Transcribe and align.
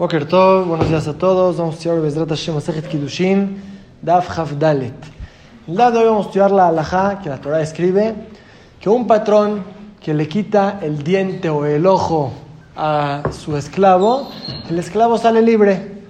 Boker 0.00 0.26
Tov, 0.26 0.64
buenos 0.64 0.88
días 0.88 1.06
a 1.08 1.12
todos. 1.12 1.58
Vamos 1.58 1.74
a 1.74 1.76
estudiar 1.76 2.00
Bezrat 2.00 2.30
Hashem 2.30 2.54
Masechet 2.54 2.88
Kiddushin, 2.88 3.62
Daf 4.00 4.30
Hafdalet. 4.30 4.94
El 5.68 5.76
día 5.76 5.90
de 5.90 5.98
hoy 5.98 6.04
vamos 6.06 6.24
a 6.24 6.28
estudiar 6.30 6.50
la 6.52 6.68
halajá 6.68 7.18
que 7.22 7.28
la 7.28 7.38
Torah 7.38 7.60
escribe, 7.60 8.14
que 8.80 8.88
un 8.88 9.06
patrón 9.06 9.62
que 10.02 10.14
le 10.14 10.26
quita 10.26 10.78
el 10.80 11.02
diente 11.02 11.50
o 11.50 11.66
el 11.66 11.84
ojo 11.84 12.32
a 12.74 13.24
su 13.30 13.58
esclavo, 13.58 14.30
el 14.70 14.78
esclavo 14.78 15.18
sale 15.18 15.42
libre. 15.42 16.00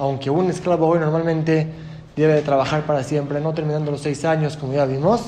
Aunque 0.00 0.28
un 0.28 0.50
esclavo 0.50 0.88
hoy 0.88 0.98
normalmente 0.98 1.70
debe 2.16 2.34
de 2.34 2.42
trabajar 2.42 2.82
para 2.82 3.04
siempre, 3.04 3.40
no 3.40 3.54
terminando 3.54 3.92
los 3.92 4.00
seis 4.00 4.24
años 4.24 4.56
como 4.56 4.72
ya 4.72 4.86
vimos. 4.86 5.22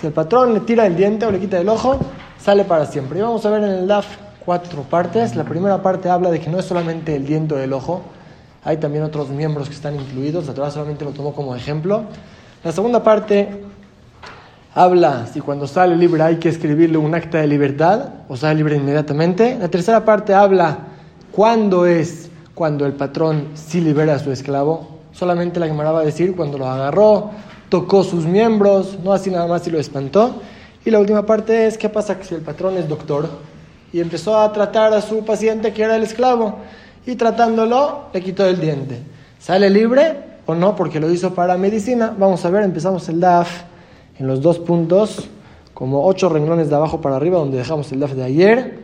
Si 0.00 0.06
el 0.06 0.12
patrón 0.12 0.54
le 0.54 0.60
tira 0.60 0.86
el 0.86 0.94
diente 0.94 1.26
o 1.26 1.32
le 1.32 1.40
quita 1.40 1.58
el 1.58 1.68
ojo, 1.68 1.98
sale 2.40 2.62
para 2.64 2.86
siempre. 2.86 3.18
Y 3.18 3.22
vamos 3.22 3.44
a 3.44 3.50
ver 3.50 3.64
en 3.64 3.70
el 3.70 3.88
Daf 3.88 4.27
cuatro 4.48 4.80
partes. 4.80 5.36
La 5.36 5.44
primera 5.44 5.82
parte 5.82 6.08
habla 6.08 6.30
de 6.30 6.40
que 6.40 6.48
no 6.48 6.58
es 6.58 6.64
solamente 6.64 7.14
el 7.14 7.26
diente 7.26 7.54
del 7.54 7.74
ojo, 7.74 8.00
hay 8.64 8.78
también 8.78 9.04
otros 9.04 9.28
miembros 9.28 9.68
que 9.68 9.74
están 9.74 9.94
incluidos. 9.94 10.46
La 10.46 10.54
Torah 10.54 10.70
solamente 10.70 11.04
lo 11.04 11.10
tomó 11.10 11.34
como 11.34 11.54
ejemplo. 11.54 12.04
La 12.64 12.72
segunda 12.72 13.02
parte 13.02 13.60
habla 14.74 15.26
si 15.30 15.42
cuando 15.42 15.66
sale 15.66 15.96
libre 15.96 16.22
hay 16.22 16.36
que 16.36 16.48
escribirle 16.48 16.96
un 16.96 17.14
acta 17.14 17.36
de 17.36 17.46
libertad 17.46 18.06
o 18.26 18.38
sale 18.38 18.54
libre 18.54 18.76
inmediatamente. 18.76 19.58
La 19.60 19.68
tercera 19.68 20.06
parte 20.06 20.32
habla 20.32 20.78
cuándo 21.30 21.84
es 21.84 22.30
cuando 22.54 22.86
el 22.86 22.94
patrón 22.94 23.48
sí 23.52 23.82
libera 23.82 24.14
a 24.14 24.18
su 24.18 24.32
esclavo. 24.32 25.00
Solamente 25.12 25.60
la 25.60 25.66
Gemara 25.66 25.92
va 25.92 26.00
a 26.00 26.04
decir 26.06 26.34
cuando 26.34 26.56
lo 26.56 26.66
agarró, 26.70 27.32
tocó 27.68 28.02
sus 28.02 28.24
miembros, 28.24 28.98
no 29.04 29.12
así 29.12 29.30
nada 29.30 29.46
más 29.46 29.66
y 29.66 29.70
lo 29.70 29.78
espantó. 29.78 30.40
Y 30.86 30.90
la 30.90 31.00
última 31.00 31.26
parte 31.26 31.66
es 31.66 31.76
qué 31.76 31.90
pasa 31.90 32.16
si 32.22 32.34
el 32.34 32.40
patrón 32.40 32.78
es 32.78 32.88
doctor 32.88 33.57
y 33.92 34.00
empezó 34.00 34.38
a 34.38 34.52
tratar 34.52 34.92
a 34.92 35.00
su 35.00 35.24
paciente 35.24 35.72
que 35.72 35.82
era 35.82 35.96
el 35.96 36.02
esclavo 36.02 36.56
y 37.06 37.16
tratándolo 37.16 38.06
le 38.12 38.20
quitó 38.20 38.46
el 38.46 38.60
diente. 38.60 39.00
¿Sale 39.38 39.70
libre 39.70 40.16
o 40.46 40.54
no? 40.54 40.76
Porque 40.76 41.00
lo 41.00 41.10
hizo 41.10 41.34
para 41.34 41.56
medicina. 41.56 42.14
Vamos 42.18 42.44
a 42.44 42.50
ver, 42.50 42.64
empezamos 42.64 43.08
el 43.08 43.20
DAF 43.20 43.62
en 44.18 44.26
los 44.26 44.42
dos 44.42 44.58
puntos, 44.58 45.28
como 45.72 46.06
ocho 46.06 46.28
renglones 46.28 46.68
de 46.68 46.76
abajo 46.76 47.00
para 47.00 47.16
arriba, 47.16 47.38
donde 47.38 47.56
dejamos 47.56 47.90
el 47.92 48.00
DAF 48.00 48.12
de 48.12 48.24
ayer. 48.24 48.78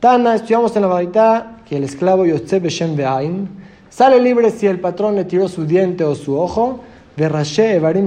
Tana, 0.00 0.36
estudiamos 0.36 0.74
en 0.76 0.82
la 0.82 0.88
varita 0.88 1.58
que 1.68 1.76
el 1.76 1.84
esclavo 1.84 2.24
Yotze 2.24 2.60
Beshem 2.60 2.96
Be'ain 2.96 3.48
sale 3.90 4.20
libre 4.20 4.50
si 4.50 4.66
el 4.66 4.78
patrón 4.80 5.16
le 5.16 5.24
tiró 5.24 5.48
su 5.48 5.66
diente 5.66 6.04
o 6.04 6.14
su 6.14 6.38
ojo. 6.38 6.80
Evarim 7.18 8.06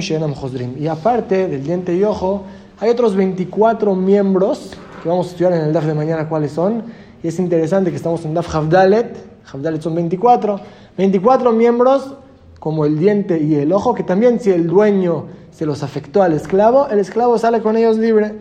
Y 0.77 0.87
aparte 0.87 1.47
del 1.47 1.63
diente 1.63 1.95
y 1.95 2.03
ojo, 2.03 2.43
hay 2.79 2.89
otros 2.91 3.15
24 3.15 3.95
miembros 3.95 4.77
que 5.01 5.09
vamos 5.09 5.27
a 5.27 5.29
estudiar 5.31 5.53
en 5.53 5.61
el 5.61 5.73
DAF 5.73 5.85
de 5.85 5.93
mañana 5.93 6.27
cuáles 6.27 6.51
son. 6.51 6.83
Y 7.23 7.27
es 7.27 7.39
interesante 7.39 7.89
que 7.89 7.97
estamos 7.97 8.23
en 8.25 8.33
DAF 8.33 8.53
Havdalet. 8.53 9.17
Havdalet 9.51 9.81
son 9.81 9.95
24. 9.95 10.59
24 10.97 11.51
miembros 11.51 12.15
como 12.59 12.85
el 12.85 12.99
diente 12.99 13.41
y 13.41 13.55
el 13.55 13.71
ojo, 13.71 13.95
que 13.95 14.03
también 14.03 14.39
si 14.39 14.51
el 14.51 14.67
dueño 14.67 15.27
se 15.51 15.65
los 15.65 15.81
afectó 15.81 16.21
al 16.21 16.33
esclavo, 16.33 16.87
el 16.89 16.99
esclavo 16.99 17.37
sale 17.37 17.61
con 17.61 17.77
ellos 17.77 17.97
libre. 17.97 18.33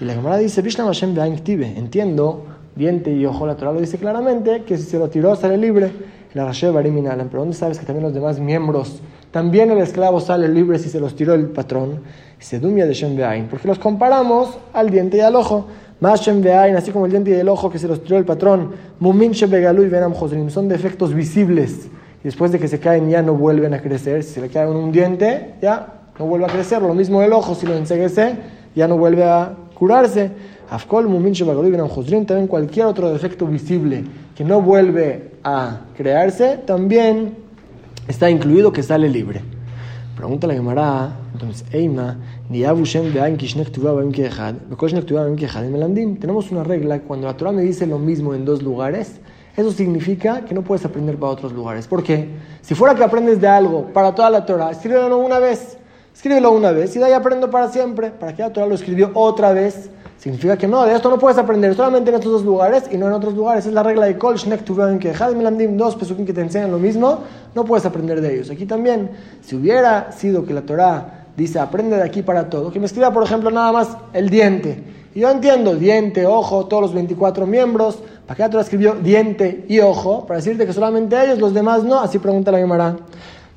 Y 0.00 0.04
la 0.04 0.14
Gemara 0.14 0.36
dice, 0.38 0.62
Hashem 0.62 1.16
entiendo, 1.18 2.44
diente 2.74 3.12
y 3.12 3.26
ojo, 3.26 3.46
la 3.46 3.56
Torah 3.56 3.72
lo 3.72 3.80
dice 3.80 3.98
claramente, 3.98 4.62
que 4.62 4.76
si 4.76 4.84
se 4.84 4.98
lo 4.98 5.08
tiró 5.08 5.34
sale 5.36 5.56
libre. 5.56 5.90
La 6.34 6.44
Rashe 6.44 6.68
Bariminalan, 6.68 7.28
pero 7.28 7.40
¿dónde 7.40 7.56
sabes 7.56 7.78
que 7.78 7.86
también 7.86 8.04
los 8.04 8.12
demás 8.12 8.38
miembros, 8.38 9.00
también 9.30 9.70
el 9.70 9.78
esclavo 9.78 10.20
sale 10.20 10.48
libre 10.48 10.78
si 10.78 10.90
se 10.90 11.00
los 11.00 11.16
tiró 11.16 11.32
el 11.32 11.46
patrón? 11.48 12.02
Se 12.38 12.60
dumia 12.60 12.84
de 12.84 12.92
Shem 12.92 13.48
porque 13.48 13.66
los 13.66 13.78
comparamos 13.78 14.50
al 14.74 14.90
diente 14.90 15.16
y 15.16 15.20
al 15.20 15.34
ojo. 15.34 15.66
Mashem 16.00 16.42
Beain, 16.42 16.76
así 16.76 16.90
como 16.90 17.06
el 17.06 17.12
diente 17.12 17.30
y 17.30 17.34
el 17.34 17.48
ojo 17.48 17.70
que 17.70 17.78
se 17.78 17.88
los 17.88 18.02
tiró 18.02 18.18
el 18.18 18.24
patrón, 18.24 18.72
Mumin 19.00 19.32
Begalu 19.48 19.84
y 19.84 19.88
Benam 19.88 20.14
son 20.50 20.68
defectos 20.68 21.14
visibles. 21.14 21.88
Después 22.22 22.50
de 22.52 22.58
que 22.58 22.68
se 22.68 22.80
caen 22.80 23.08
ya 23.08 23.22
no 23.22 23.34
vuelven 23.34 23.72
a 23.72 23.80
crecer. 23.80 24.22
Si 24.24 24.34
se 24.34 24.40
le 24.40 24.48
cae 24.48 24.68
un 24.68 24.90
diente, 24.92 25.54
ya 25.62 26.02
no 26.18 26.26
vuelve 26.26 26.46
a 26.46 26.48
crecer. 26.48 26.82
Lo 26.82 26.92
mismo 26.92 27.22
el 27.22 27.32
ojo, 27.32 27.54
si 27.54 27.66
lo 27.66 27.74
enseguece, 27.74 28.36
ya 28.74 28.88
no 28.88 28.98
vuelve 28.98 29.24
a 29.24 29.54
curarse. 29.74 30.30
Afkol 30.68 31.08
Mumin 31.08 31.32
Begalu 31.32 31.68
y 31.68 31.70
Benam 31.70 31.88
también 32.26 32.46
cualquier 32.46 32.86
otro 32.86 33.12
defecto 33.12 33.46
visible 33.46 34.04
que 34.34 34.44
no 34.44 34.60
vuelve 34.60 35.30
a 35.42 35.80
crearse, 35.96 36.58
también 36.66 37.36
está 38.06 38.28
incluido 38.28 38.70
que 38.70 38.82
sale 38.82 39.08
libre. 39.08 39.40
Pregunta 40.14 40.46
la 40.46 40.54
Gemara, 40.54 41.10
entonces, 41.36 41.64
Eima, 41.70 42.16
tenemos 46.18 46.50
una 46.50 46.64
regla, 46.64 47.00
cuando 47.00 47.26
la 47.26 47.36
Torah 47.36 47.52
me 47.52 47.62
dice 47.62 47.86
lo 47.86 47.98
mismo 47.98 48.34
en 48.34 48.44
dos 48.44 48.62
lugares, 48.62 49.20
eso 49.56 49.70
significa 49.70 50.44
que 50.44 50.54
no 50.54 50.62
puedes 50.62 50.84
aprender 50.84 51.16
para 51.16 51.32
otros 51.32 51.52
lugares. 51.52 51.86
¿Por 51.86 52.02
qué? 52.02 52.28
Si 52.60 52.74
fuera 52.74 52.94
que 52.94 53.04
aprendes 53.04 53.40
de 53.40 53.48
algo 53.48 53.86
para 53.92 54.14
toda 54.14 54.30
la 54.30 54.44
Torah, 54.44 54.70
escríbelo 54.70 55.18
una 55.18 55.38
vez, 55.38 55.78
escríbelo 56.14 56.52
una 56.52 56.72
vez 56.72 56.94
y 56.96 56.98
de 56.98 57.06
ahí 57.06 57.12
aprendo 57.12 57.50
para 57.50 57.68
siempre. 57.68 58.10
¿Para 58.10 58.34
qué 58.34 58.42
la 58.42 58.52
Torah 58.52 58.66
lo 58.66 58.74
escribió 58.74 59.10
otra 59.14 59.52
vez? 59.52 59.90
Significa 60.18 60.56
que 60.56 60.66
no, 60.66 60.84
de 60.84 60.94
esto 60.94 61.10
no 61.10 61.18
puedes 61.18 61.38
aprender 61.38 61.74
solamente 61.74 62.10
en 62.10 62.16
estos 62.16 62.32
dos 62.32 62.44
lugares 62.44 62.84
y 62.90 62.96
no 62.96 63.06
en 63.06 63.12
otros 63.12 63.34
lugares. 63.34 63.66
Es 63.66 63.72
la 63.72 63.82
regla 63.82 64.06
de 64.06 64.16
Kol 64.18 64.36
Shnek 64.36 64.64
que 64.98 65.12
Melandim, 65.36 65.76
dos 65.76 65.94
pesukim 65.94 66.24
que 66.24 66.32
te 66.32 66.40
enseñan 66.40 66.70
lo 66.70 66.78
mismo, 66.78 67.20
no 67.54 67.64
puedes 67.64 67.84
aprender 67.84 68.20
de 68.20 68.34
ellos. 68.34 68.50
Aquí 68.50 68.66
también, 68.66 69.10
si 69.42 69.56
hubiera 69.56 70.10
sido 70.12 70.44
que 70.44 70.54
la 70.54 70.62
Torah 70.62 71.25
dice 71.36 71.58
aprende 71.58 71.96
de 71.96 72.02
aquí 72.02 72.22
para 72.22 72.48
todo, 72.48 72.72
que 72.72 72.80
me 72.80 72.86
escriba, 72.86 73.12
por 73.12 73.22
ejemplo, 73.22 73.50
nada 73.50 73.72
más 73.72 73.96
el 74.12 74.30
diente. 74.30 74.82
Y 75.14 75.20
yo 75.20 75.30
entiendo, 75.30 75.74
diente, 75.74 76.26
ojo, 76.26 76.66
todos 76.66 76.82
los 76.82 76.94
24 76.94 77.46
miembros. 77.46 78.00
¿Para 78.26 78.36
qué 78.36 78.42
la 78.42 78.50
Torah 78.50 78.62
escribió 78.62 78.94
diente 78.96 79.64
y 79.66 79.80
ojo? 79.80 80.26
Para 80.26 80.40
decirte 80.40 80.66
que 80.66 80.74
solamente 80.74 81.16
ellos, 81.24 81.38
los 81.38 81.54
demás 81.54 81.84
no. 81.84 82.00
Así 82.00 82.18
pregunta 82.18 82.52
la 82.52 82.58
Gemara. 82.58 82.96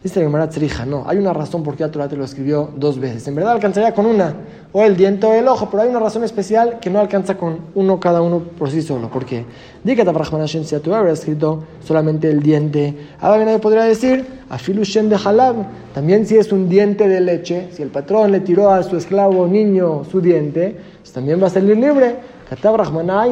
Dice 0.01 0.21
Gemara 0.21 0.47
Tzrija, 0.47 0.85
no, 0.85 1.03
hay 1.05 1.17
una 1.17 1.33
razón 1.33 1.61
por 1.61 1.75
qué 1.75 1.83
la 1.83 1.91
Torah 1.91 2.07
te 2.07 2.15
lo 2.15 2.23
escribió 2.23 2.69
dos 2.77 2.97
veces. 2.97 3.27
En 3.27 3.35
verdad 3.35 3.51
alcanzaría 3.51 3.93
con 3.93 4.05
una, 4.05 4.33
o 4.71 4.81
el 4.81 4.95
diente 4.95 5.27
o 5.27 5.33
el 5.33 5.45
ojo, 5.45 5.69
pero 5.69 5.83
hay 5.83 5.89
una 5.89 5.99
razón 5.99 6.23
especial 6.23 6.79
que 6.79 6.89
no 6.89 7.01
alcanza 7.01 7.35
con 7.35 7.59
uno 7.75 7.99
cada 7.99 8.21
uno 8.21 8.39
por 8.39 8.71
sí 8.71 8.81
solo. 8.81 9.09
¿Por 9.09 9.25
qué? 9.25 9.43
Dice 9.83 9.97
que 9.97 10.47
si 10.47 10.75
la 10.75 10.79
Torah 10.79 10.99
hubiera 11.01 11.11
escrito 11.11 11.65
solamente 11.83 12.29
el 12.29 12.41
diente, 12.41 12.95
ahora 13.19 13.43
nadie 13.43 13.59
podría 13.59 13.83
decir, 13.83 14.25
afilu 14.49 14.85
shen 14.85 15.09
de 15.09 15.17
halab, 15.17 15.55
también 15.93 16.25
si 16.25 16.37
es 16.37 16.53
un 16.53 16.69
diente 16.69 17.09
de 17.09 17.19
leche, 17.19 17.67
si 17.73 17.81
el 17.81 17.89
patrón 17.89 18.31
le 18.31 18.39
tiró 18.39 18.69
a 18.69 18.81
su 18.83 18.95
esclavo 18.95 19.47
niño 19.47 20.05
su 20.09 20.21
diente, 20.21 20.77
pues 21.01 21.11
también 21.11 21.43
va 21.43 21.47
a 21.47 21.49
salir 21.49 21.75
libre. 21.75 22.38
Katab 22.49 22.77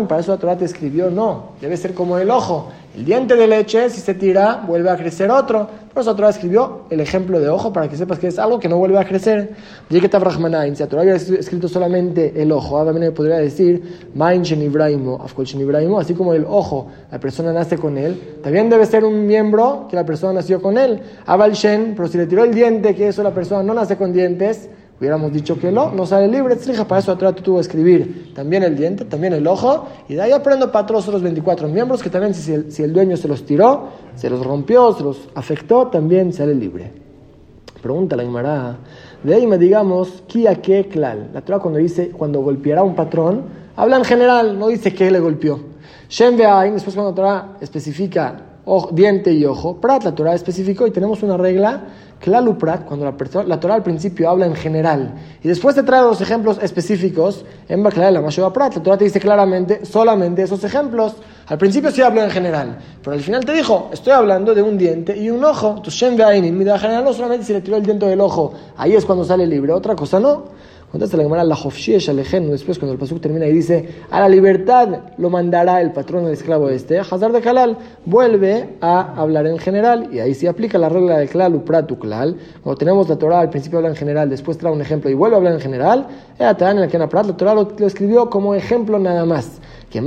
para 0.08 0.22
eso 0.22 0.32
la 0.32 0.38
Torah 0.38 0.56
te 0.56 0.66
escribió, 0.66 1.10
no, 1.10 1.54
debe 1.60 1.76
ser 1.76 1.96
como 1.96 2.20
el 2.20 2.30
ojo. 2.30 2.68
El 2.96 3.04
diente 3.04 3.36
de 3.36 3.48
leche, 3.48 3.90
si 3.90 4.00
se 4.00 4.14
tira, 4.14 4.64
vuelve 4.68 4.92
a 4.92 4.96
crecer 4.96 5.32
otro. 5.32 5.68
Por 5.92 6.02
eso 6.02 6.12
la 6.12 6.16
Torah 6.16 6.30
escribió 6.30 6.82
el 6.92 7.00
ejemplo 7.00 7.40
de 7.40 7.50
ojo 7.50 7.74
para 7.74 7.90
que 7.90 7.98
sepas 7.98 8.20
que 8.20 8.28
es 8.28 8.38
algo 8.38 8.60
que 8.60 8.70
no 8.70 8.78
vuelve 8.78 9.00
a 9.00 9.06
crecer. 9.06 9.56
Si 9.90 10.00
la 10.00 10.10
Torah 10.10 11.02
hubiera 11.02 11.18
escrito 11.18 11.68
solamente 11.68 12.40
el 12.40 12.52
ojo, 12.52 12.78
ahora 12.78 12.92
también 12.92 13.12
podría 13.12 13.38
decir, 13.38 14.12
así 16.00 16.14
como 16.14 16.34
el 16.36 16.46
ojo, 16.48 16.88
la 17.12 17.20
persona 17.20 17.52
nace 17.52 17.76
con 17.80 17.98
él, 17.98 18.38
también 18.44 18.70
debe 18.70 18.86
ser 18.86 19.04
un 19.04 19.26
miembro 19.26 19.88
que 19.90 19.96
la 19.96 20.06
persona 20.06 20.34
nació 20.34 20.62
con 20.62 20.78
él. 20.78 21.02
Abal 21.26 21.54
Shen, 21.54 21.94
pero 21.96 22.08
si 22.08 22.20
le 22.20 22.28
tiró 22.28 22.44
el 22.44 22.54
diente, 22.54 22.94
que 22.94 23.08
eso 23.08 23.24
la 23.24 23.34
persona 23.34 23.64
no 23.64 23.74
nace 23.74 23.98
con 23.98 24.14
dientes, 24.14 24.70
Hubiéramos 25.00 25.32
dicho 25.32 25.60
que 25.60 25.72
no, 25.72 25.92
no 25.92 26.08
sale 26.08 26.28
libre, 26.28 26.56
para 26.88 27.00
eso 27.00 27.12
atrás 27.12 27.36
tuvo 27.36 27.58
que 27.58 27.62
escribir 27.62 28.34
también 28.34 28.64
el 28.64 28.76
diente, 28.76 29.06
también 29.06 29.34
el 29.34 29.46
ojo, 29.46 29.88
y 30.10 30.16
de 30.16 30.24
ahí 30.24 30.32
aprendo 30.32 30.72
para 30.72 30.88
todos 30.88 31.08
los 31.10 31.22
24 31.22 31.68
miembros, 31.68 32.02
que 32.02 32.10
también 32.10 32.34
si 32.34 32.52
el, 32.52 32.72
si 32.72 32.82
el 32.82 32.94
dueño 32.94 33.16
se 33.16 33.28
los 33.28 33.46
tiró, 33.46 33.90
se 34.16 34.28
los 34.28 34.44
rompió, 34.44 34.92
se 34.94 35.04
los 35.04 35.30
afectó, 35.36 35.88
también 35.88 36.34
sale 36.34 36.56
libre. 36.56 36.92
Pregunta 37.80 38.16
la 38.16 38.24
Imara, 38.24 38.78
de 39.24 39.36
ahí 39.36 39.46
me 39.46 39.60
digamos, 39.60 40.24
kia 40.26 40.56
que 40.56 40.88
klal. 40.88 41.30
La 41.32 41.42
Torah 41.42 41.60
cuando 41.60 41.80
dice, 41.80 42.10
cuando 42.10 42.42
golpeará 42.42 42.82
un 42.82 42.96
patrón, 42.96 43.44
habla 43.76 43.98
en 43.98 44.04
general, 44.04 44.58
no 44.58 44.68
dice 44.68 44.96
que 44.96 45.12
le 45.12 45.20
golpeó. 45.20 45.60
Shem 46.10 46.38
después 46.38 46.96
cuando 46.96 47.12
la 47.12 47.16
Torah 47.16 47.58
especifica 47.62 48.47
diente 48.92 49.32
y 49.32 49.46
ojo, 49.46 49.80
prat, 49.80 50.04
la 50.04 50.14
Torah 50.14 50.34
especificó 50.34 50.86
y 50.88 50.92
tenemos 50.92 51.24
una 51.24 51.38
regla 51.38 51.84
Prat, 52.20 52.86
cuando 52.86 53.06
la, 53.06 53.44
la 53.44 53.60
Torah 53.60 53.76
al 53.76 53.84
principio 53.84 54.30
habla 54.30 54.48
en 54.48 54.56
general 54.56 55.14
y 55.44 55.48
después 55.48 55.76
te 55.76 55.84
trae 55.84 56.02
los 56.02 56.20
ejemplos 56.20 56.58
específicos, 56.62 57.46
en 57.70 57.84
Bakla 57.84 58.12
la 58.12 58.54
Prat, 58.54 58.76
la 58.76 58.84
Torah 58.84 58.98
te 58.98 59.06
dice 59.06 59.20
claramente 59.20 59.86
solamente 59.86 60.42
esos 60.42 60.64
ejemplos. 60.64 61.16
Al 61.46 61.58
principio 61.58 61.92
sí 61.92 62.02
habló 62.02 62.24
en 62.24 62.30
general, 62.30 62.78
pero 63.02 63.14
al 63.16 63.22
final 63.22 63.46
te 63.46 63.54
dijo, 63.54 63.90
estoy 63.94 64.14
hablando 64.14 64.54
de 64.54 64.62
un 64.62 64.78
diente 64.78 65.16
y 65.16 65.30
un 65.30 65.44
ojo. 65.46 65.82
Tu 65.82 65.92
Shem 65.92 66.18
mira 66.54 66.78
general 66.78 67.06
no 67.06 67.14
solamente 67.14 67.46
si 67.46 67.54
le 67.54 67.62
tiró 67.62 67.78
el 67.78 67.84
diente 67.84 68.06
del 68.06 68.20
ojo, 68.20 68.54
ahí 68.76 68.96
es 68.96 69.06
cuando 69.06 69.24
sale 69.24 69.46
libre, 69.46 69.72
otra 69.72 69.96
cosa 69.96 70.20
no. 70.20 70.46
Contesta 70.92 71.18
la 71.18 71.24
Gemara, 71.24 71.44
la 71.44 71.56
después 71.56 72.80
cuando 72.80 72.94
el 72.94 72.98
pasuk 72.98 73.20
termina 73.20 73.46
y 73.46 73.52
dice, 73.52 73.90
a 74.10 74.22
la 74.22 74.30
libertad 74.30 74.88
lo 75.18 75.30
mandará 75.30 75.82
el 75.82 75.92
patrón 75.92 76.24
del 76.24 76.32
esclavo 76.32 76.70
este, 76.70 76.98
Hazar 76.98 77.34
de 77.34 77.42
Kalal 77.42 77.78
vuelve 78.06 78.78
a 78.80 79.14
hablar 79.22 79.48
en 79.48 79.58
general 79.58 80.08
y 80.14 80.20
ahí 80.20 80.34
se 80.34 80.48
aplica 80.48 80.78
la 80.78 80.88
regla 80.88 81.18
de 81.18 81.28
Klal 81.28 81.56
Upratu 81.56 82.00
Klal. 82.00 82.38
Cuando 82.64 82.78
tenemos 82.78 83.10
la 83.10 83.18
Torah, 83.18 83.42
al 83.42 83.50
principio 83.50 83.80
habla 83.80 83.90
en 83.90 83.98
general, 83.98 84.30
después 84.30 84.58
trae 84.58 84.72
un 84.72 84.80
ejemplo 84.80 85.10
y 85.10 85.14
vuelve 85.14 85.36
a 85.36 85.40
hablar 85.40 85.54
en 85.56 85.60
general, 85.60 86.08
la 86.40 87.36
Torah 87.36 87.54
lo, 87.54 87.68
escribió 87.86 88.30
como 88.30 88.56
ejemplo 88.56 88.98
nada 88.98 89.26
más. 89.26 89.60
Que 89.90 90.02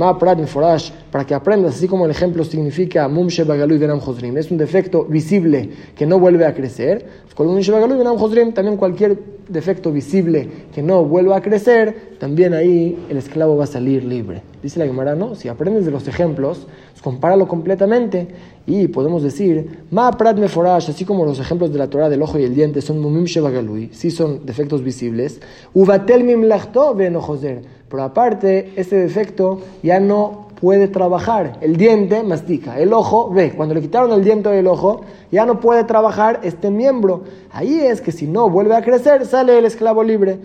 forash, 0.47 0.91
para 1.11 1.25
que 1.25 1.33
aprendas, 1.33 1.75
así 1.75 1.87
como 1.87 2.05
el 2.05 2.11
ejemplo 2.11 2.43
significa 2.43 3.07
mum 3.07 3.27
y 3.29 3.77
venam 3.77 3.99
josrim, 3.99 4.37
es 4.37 4.51
un 4.51 4.57
defecto 4.57 5.05
visible 5.05 5.69
que 5.95 6.05
no 6.05 6.19
vuelve 6.19 6.45
a 6.45 6.53
crecer. 6.53 7.21
También 7.35 8.77
cualquier 8.77 9.17
defecto 9.47 9.91
visible 9.91 10.47
que 10.73 10.83
no 10.83 11.03
vuelva 11.03 11.37
a 11.37 11.41
crecer, 11.41 12.17
también 12.19 12.53
ahí 12.53 13.03
el 13.09 13.17
esclavo 13.17 13.57
va 13.57 13.63
a 13.63 13.67
salir 13.67 14.03
libre. 14.03 14.43
Dice 14.61 14.77
la 14.79 14.85
Gemara, 14.85 15.15
no, 15.15 15.33
si 15.33 15.47
aprendes 15.47 15.85
de 15.85 15.91
los 15.91 16.07
ejemplos, 16.07 16.67
compáralo 17.01 17.47
completamente 17.47 18.27
y 18.67 18.87
podemos 18.87 19.23
decir, 19.23 19.85
ma 19.89 20.11
prat 20.11 20.37
meforash, 20.37 20.89
así 20.89 21.03
como 21.03 21.25
los 21.25 21.39
ejemplos 21.39 21.71
de 21.71 21.79
la 21.79 21.89
Torah 21.89 22.09
del 22.09 22.21
ojo 22.21 22.37
y 22.37 22.43
el 22.43 22.53
diente 22.53 22.81
son 22.81 22.99
mumim 22.99 23.25
shevagalui, 23.25 23.89
sí 23.91 24.11
son 24.11 24.45
defectos 24.45 24.83
visibles, 24.83 25.41
uvatel 25.73 26.23
mim 26.23 26.43
lachto 26.43 26.95
pero 27.89 28.03
aparte, 28.03 28.71
ese 28.75 28.95
defecto 28.95 29.59
ya 29.83 29.99
no 29.99 30.50
puede 30.61 30.87
trabajar. 30.87 31.57
El 31.59 31.75
diente 31.75 32.21
mastica, 32.21 32.79
el 32.79 32.93
ojo 32.93 33.31
ve. 33.31 33.51
Cuando 33.53 33.73
le 33.73 33.81
quitaron 33.81 34.11
el 34.11 34.23
diente 34.23 34.47
del 34.49 34.67
ojo, 34.67 35.01
ya 35.31 35.43
no 35.47 35.59
puede 35.59 35.83
trabajar 35.85 36.39
este 36.43 36.69
miembro. 36.69 37.23
Ahí 37.51 37.79
es 37.79 37.99
que 37.99 38.11
si 38.11 38.27
no 38.27 38.47
vuelve 38.47 38.75
a 38.75 38.83
crecer, 38.83 39.25
sale 39.25 39.57
el 39.57 39.65
esclavo 39.65 40.03
libre. 40.03 40.39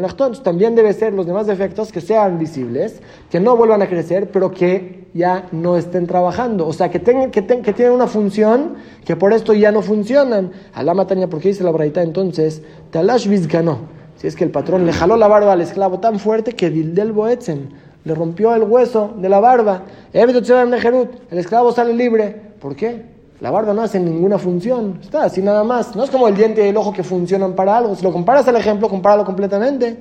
Entonces 0.00 0.42
también 0.42 0.74
debe 0.74 0.94
ser 0.94 1.12
los 1.12 1.26
demás 1.26 1.46
defectos 1.46 1.92
que 1.92 2.00
sean 2.00 2.38
visibles, 2.38 3.02
que 3.30 3.38
no 3.38 3.54
vuelvan 3.54 3.82
a 3.82 3.86
crecer, 3.86 4.30
pero 4.32 4.50
que 4.50 5.08
ya 5.12 5.46
no 5.52 5.76
estén 5.76 6.06
trabajando. 6.06 6.66
O 6.66 6.72
sea, 6.72 6.90
que, 6.90 7.00
tengan, 7.00 7.30
que, 7.30 7.42
tienen 7.42 7.92
una 7.92 8.06
función 8.06 8.76
que 9.04 9.14
por 9.14 9.34
esto 9.34 9.52
ya 9.52 9.70
no 9.72 9.82
funcionan. 9.82 10.52
Alá 10.72 10.94
mataña, 10.94 11.26
porque 11.26 11.48
dice 11.48 11.64
la 11.64 11.70
braita 11.70 12.02
entonces, 12.02 12.62
talash 12.90 13.28
vizgano. 13.28 14.00
Si 14.16 14.26
es 14.26 14.36
que 14.36 14.44
el 14.44 14.50
patrón 14.50 14.86
le 14.86 14.94
jaló 14.94 15.18
la 15.18 15.28
barba 15.28 15.52
al 15.52 15.60
esclavo 15.60 16.00
tan 16.00 16.18
fuerte 16.18 16.52
que 16.52 16.70
Dildel 16.70 17.12
Boetzen 17.12 17.91
le 18.04 18.14
rompió 18.14 18.54
el 18.54 18.62
hueso 18.62 19.14
de 19.16 19.28
la 19.28 19.40
barba. 19.40 19.82
El 20.12 21.38
esclavo 21.38 21.72
sale 21.72 21.94
libre. 21.94 22.52
¿Por 22.60 22.74
qué? 22.74 23.12
La 23.40 23.50
barba 23.50 23.74
no 23.74 23.82
hace 23.82 23.98
ninguna 23.98 24.38
función. 24.38 24.98
Está 25.02 25.24
así 25.24 25.42
nada 25.42 25.64
más. 25.64 25.96
No 25.96 26.04
es 26.04 26.10
como 26.10 26.28
el 26.28 26.36
diente 26.36 26.64
y 26.64 26.68
el 26.68 26.76
ojo 26.76 26.92
que 26.92 27.02
funcionan 27.02 27.54
para 27.54 27.76
algo. 27.76 27.94
Si 27.94 28.02
lo 28.02 28.12
comparas 28.12 28.46
al 28.48 28.56
ejemplo, 28.56 28.88
compáralo 28.88 29.24
completamente. 29.24 29.98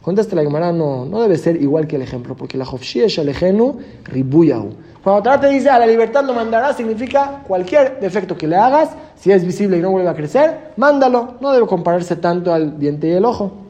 Contesta 0.00 0.36
la 0.36 0.42
Gemara, 0.42 0.70
no, 0.70 1.06
no 1.06 1.22
debe 1.22 1.38
ser 1.38 1.60
igual 1.60 1.86
que 1.86 1.96
el 1.96 2.02
ejemplo, 2.02 2.36
porque 2.36 2.58
la 2.58 2.64
Hofshi 2.64 3.00
es 3.00 3.18
Alejenu 3.18 3.78
Ribuyau. 4.04 4.68
Cuando 5.02 5.22
Torah 5.22 5.40
te 5.40 5.48
dice 5.48 5.70
a 5.70 5.78
la 5.78 5.86
libertad 5.86 6.24
lo 6.24 6.34
mandará, 6.34 6.74
significa 6.74 7.42
cualquier 7.46 8.00
defecto 8.00 8.36
que 8.36 8.46
le 8.46 8.56
hagas, 8.56 8.90
si 9.16 9.32
es 9.32 9.44
visible 9.46 9.78
y 9.78 9.80
no 9.80 9.90
vuelve 9.90 10.10
a 10.10 10.14
crecer, 10.14 10.72
mándalo. 10.76 11.36
No 11.40 11.52
debe 11.52 11.66
compararse 11.66 12.16
tanto 12.16 12.52
al 12.52 12.78
diente 12.78 13.08
y 13.08 13.12
el 13.12 13.24
ojo 13.24 13.63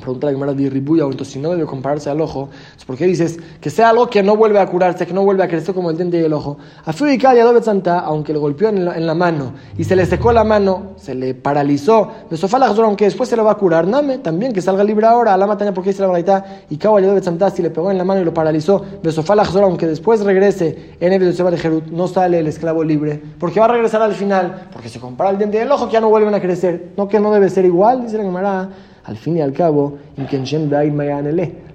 pregunta 0.00 0.26
la 0.26 0.32
Gemara 0.32 0.52
de 0.52 0.70
Ribuya, 0.70 1.04
entonces 1.04 1.28
si 1.28 1.38
no 1.38 1.50
debe 1.50 1.64
compararse 1.64 2.10
al 2.10 2.20
ojo, 2.20 2.48
¿por 2.86 2.96
qué 2.96 3.06
dices 3.06 3.38
que 3.60 3.70
sea 3.70 3.90
algo 3.90 4.08
que 4.08 4.22
no 4.22 4.36
vuelve 4.36 4.58
a 4.58 4.66
curarse, 4.66 5.06
que 5.06 5.12
no 5.12 5.24
vuelve 5.24 5.42
a 5.42 5.48
crecer 5.48 5.74
como 5.74 5.90
el 5.90 5.96
diente 5.96 6.18
y 6.18 6.22
el 6.22 6.32
ojo? 6.32 6.58
A 6.84 6.92
Santa, 6.92 8.00
aunque 8.00 8.32
le 8.32 8.38
golpeó 8.38 8.68
en 8.68 9.06
la, 9.06 9.14
mano 9.14 9.52
y 9.78 9.84
se 9.84 9.96
le 9.96 10.06
secó 10.06 10.32
la 10.32 10.44
mano, 10.44 10.92
se 10.96 11.14
le 11.14 11.34
paralizó, 11.34 12.10
de 12.30 12.36
sofá 12.36 12.58
aunque 12.58 13.04
después 13.04 13.28
se 13.28 13.36
lo 13.36 13.44
va 13.44 13.52
a 13.52 13.54
curar, 13.56 13.86
Name, 13.86 14.18
también 14.18 14.52
que 14.52 14.60
salga 14.60 14.84
libre 14.84 15.06
ahora, 15.06 15.34
a 15.34 15.36
la 15.36 15.46
mataña 15.46 15.72
porque 15.72 15.90
dice 15.90 16.02
la 16.02 16.08
verdad, 16.08 16.44
y 16.68 16.76
Kawa 16.76 17.00
Santa, 17.22 17.50
si 17.50 17.62
le 17.62 17.70
pegó 17.70 17.90
en 17.90 17.98
la 17.98 18.04
mano 18.04 18.20
y 18.20 18.24
lo 18.24 18.34
paralizó, 18.34 18.84
de 19.02 19.12
sofá 19.12 19.34
aunque 19.34 19.86
después 19.86 20.20
regrese 20.20 20.96
en 21.00 21.12
el 21.12 21.36
de 21.36 21.58
Jerut, 21.58 21.86
no 21.86 22.08
sale 22.08 22.38
el 22.38 22.46
esclavo 22.46 22.84
libre, 22.84 23.20
porque 23.38 23.60
va 23.60 23.66
a 23.66 23.68
regresar 23.68 24.02
al 24.02 24.14
final, 24.14 24.68
porque 24.72 24.88
se 24.88 25.00
compara 25.00 25.30
el 25.30 25.38
diente 25.38 25.58
y 25.58 25.60
el 25.60 25.70
ojo 25.70 25.86
que 25.86 25.94
ya 25.94 26.00
no 26.00 26.08
vuelven 26.08 26.34
a 26.34 26.40
crecer, 26.40 26.92
no 26.96 27.08
que 27.08 27.20
no 27.20 27.32
debe 27.32 27.48
ser 27.50 27.64
igual, 27.64 28.02
dice 28.02 28.18
la 28.18 28.24
Gemara 28.24 28.70
al 29.04 29.16
fin 29.16 29.36
y 29.36 29.40
al 29.42 29.52
cabo, 29.52 29.98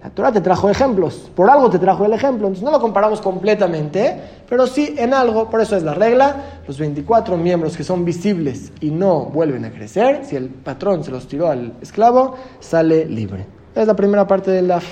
la 0.01 0.09
Torah 0.09 0.31
te 0.31 0.41
trajo 0.41 0.69
ejemplos, 0.69 1.29
por 1.35 1.49
algo 1.49 1.69
te 1.69 1.77
trajo 1.77 2.05
el 2.05 2.13
ejemplo, 2.13 2.47
entonces 2.47 2.63
no 2.63 2.71
lo 2.71 2.79
comparamos 2.79 3.21
completamente, 3.21 4.19
pero 4.47 4.65
sí 4.65 4.95
en 4.97 5.13
algo, 5.13 5.49
por 5.49 5.61
eso 5.61 5.75
es 5.75 5.83
la 5.83 5.93
regla, 5.93 6.61
los 6.67 6.79
24 6.79 7.35
miembros 7.37 7.75
que 7.75 7.83
son 7.83 8.05
visibles 8.05 8.71
y 8.79 8.91
no 8.91 9.25
vuelven 9.25 9.65
a 9.65 9.71
crecer, 9.71 10.25
si 10.25 10.35
el 10.35 10.49
patrón 10.49 11.03
se 11.03 11.11
los 11.11 11.27
tiró 11.27 11.49
al 11.49 11.73
esclavo, 11.81 12.35
sale 12.59 13.05
libre. 13.05 13.45
Es 13.75 13.85
la 13.85 13.95
primera 13.95 14.25
parte 14.25 14.51
del 14.51 14.67
DAF. 14.67 14.85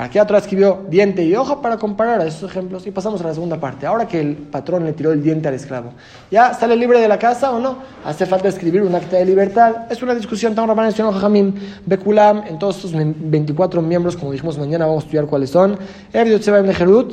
¿Para 0.00 0.08
qué 0.08 0.18
otra 0.18 0.38
escribió 0.38 0.86
diente 0.88 1.22
y 1.22 1.34
ojo? 1.34 1.60
Para 1.60 1.76
comparar 1.76 2.22
a 2.22 2.24
esos 2.24 2.50
ejemplos. 2.50 2.86
Y 2.86 2.90
pasamos 2.90 3.20
a 3.20 3.24
la 3.24 3.34
segunda 3.34 3.60
parte. 3.60 3.84
Ahora 3.84 4.08
que 4.08 4.18
el 4.18 4.34
patrón 4.34 4.86
le 4.86 4.94
tiró 4.94 5.12
el 5.12 5.22
diente 5.22 5.48
al 5.48 5.52
esclavo, 5.52 5.92
¿ya 6.30 6.54
sale 6.54 6.74
libre 6.74 6.98
de 7.00 7.06
la 7.06 7.18
casa 7.18 7.50
o 7.50 7.58
no? 7.58 7.76
Hace 8.06 8.24
falta 8.24 8.48
escribir 8.48 8.80
un 8.80 8.94
acta 8.94 9.18
de 9.18 9.26
libertad. 9.26 9.90
Es 9.90 10.02
una 10.02 10.14
discusión 10.14 10.54
tan 10.54 10.66
rabana 10.66 10.88
en 10.88 11.12
Jamim, 11.12 11.52
Bekulam, 11.84 12.44
en 12.48 12.58
todos 12.58 12.76
estos 12.76 12.92
24 12.94 13.82
miembros, 13.82 14.16
como 14.16 14.32
dijimos 14.32 14.56
mañana, 14.56 14.86
vamos 14.86 15.02
a 15.02 15.04
estudiar 15.04 15.26
cuáles 15.26 15.50
son. 15.50 15.78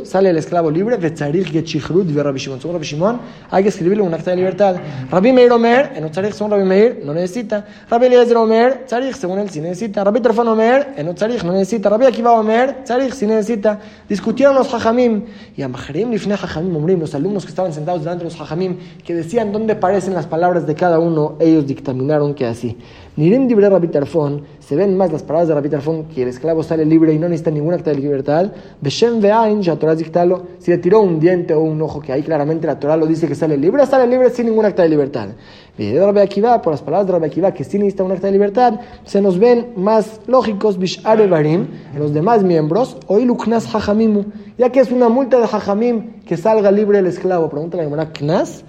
Sale 0.06 0.30
el 0.30 0.38
esclavo 0.38 0.72
libre. 0.72 0.98
Según 1.18 2.14
Rabbi 2.16 2.40
Shimon, 2.86 3.20
hay 3.52 3.64
que 3.64 3.70
escribirle 3.70 4.02
un 4.02 4.14
acta 4.14 4.32
de 4.32 4.38
libertad. 4.38 4.78
Rabbi 5.12 5.34
Meir 5.34 5.52
Omer, 5.52 5.92
en 5.94 6.06
Otzarich, 6.06 6.32
según 6.32 6.52
Rabbi 6.52 6.64
Meir, 6.64 7.02
no 7.04 7.14
necesita. 7.14 7.66
Rabbi 7.90 8.06
Eliezer 8.06 8.38
Omer, 8.38 8.86
Tzarich, 8.86 9.16
según 9.16 9.40
él, 9.40 9.50
sí 9.50 9.60
necesita. 9.60 10.06
Rabbi 10.06 10.22
Trofan 10.22 10.48
Omer, 10.48 10.94
en 10.96 11.10
Otzarich, 11.10 11.44
no 11.44 11.52
necesita. 11.52 11.90
Rabbi 11.90 12.06
Akiva 12.06 12.32
Omer, 12.32 12.77
si 12.86 13.28
necesita. 13.28 13.80
Discutieron 14.08 14.56
los 14.56 14.74
hajamim. 14.74 15.24
Y 15.56 15.62
a 15.62 15.68
Maharim 15.68 16.14
hajamim, 16.14 17.00
los 17.00 17.16
alumnos 17.16 17.44
que 17.46 17.50
estaban 17.50 17.74
sentados 17.74 18.02
delante 18.02 18.24
de 18.24 18.32
los 18.32 18.40
hajamim, 18.40 18.78
que 19.04 19.14
decían 19.14 19.52
dónde 19.52 19.76
parecen 19.76 20.14
las 20.14 20.28
palabras 20.28 20.66
de 20.68 20.76
cada 20.76 21.00
uno, 21.00 21.36
ellos 21.40 21.66
dictaminaron 21.68 22.34
que 22.34 22.46
así. 22.46 22.78
Nirim 23.16 23.48
libre 23.48 23.70
Rabbi 23.70 23.88
Tarfon, 23.88 24.44
se 24.68 24.76
ven 24.76 24.98
más 24.98 25.14
las 25.14 25.24
palabras 25.24 25.48
de 25.48 25.54
Rabbi 25.54 25.70
Tarfon, 25.70 26.04
que 26.10 26.24
el 26.24 26.28
esclavo 26.28 26.62
sale 26.62 26.84
libre 26.84 27.14
y 27.14 27.18
no 27.18 27.30
necesita 27.30 27.52
ningún 27.52 27.74
acta 27.74 27.92
de 27.92 27.96
libertad. 27.96 28.52
Beshem 28.82 29.22
Veain, 29.22 29.62
ya 29.62 29.78
Torah 29.78 29.96
dictalo, 29.96 30.44
si 30.60 30.72
le 30.72 30.78
tiró 30.78 31.00
un 31.00 31.22
diente 31.22 31.54
o 31.54 31.62
un 31.62 31.82
ojo, 31.82 32.02
que 32.02 32.12
ahí 32.12 32.22
claramente 32.22 32.68
la 32.68 32.78
Torah 32.78 32.98
lo 32.98 33.06
dice 33.06 33.30
que 33.30 33.36
sale 33.36 33.56
libre, 33.56 33.86
sale 33.86 34.06
libre 34.06 34.30
sin 34.30 34.48
ningún 34.48 34.66
acta 34.66 34.84
de 34.84 34.90
libertad. 34.90 35.30
De 35.78 35.98
Rabbi 35.98 36.42
por 36.62 36.74
las 36.74 36.82
palabras 36.82 37.08
de 37.08 37.14
Rabbi 37.14 37.28
Akiva, 37.28 37.54
que 37.54 37.64
sí 37.64 37.78
necesita 37.78 38.04
un 38.04 38.12
acta 38.12 38.28
de 38.28 38.34
libertad, 38.34 38.74
se 39.06 39.22
nos 39.22 39.40
ven 39.40 39.72
más 39.78 40.20
lógicos, 40.28 40.78
Bishar 40.78 41.22
en 41.22 41.68
los 41.98 42.14
demás 42.14 42.44
miembros, 42.44 42.98
o 43.08 43.20
Iluknas 43.20 43.74
Hajamimu, 43.74 44.26
ya 44.58 44.70
que 44.70 44.82
es 44.82 44.92
una 44.92 45.08
multa 45.08 45.40
de 45.40 45.46
Hajamim 45.46 46.24
que 46.26 46.36
salga 46.36 46.72
libre 46.72 47.00
el 47.00 47.08
esclavo. 47.08 47.50
Pregunta 47.50 47.78
la 47.78 47.84
Gemara, 47.84 48.12
¿Knas? 48.12 48.66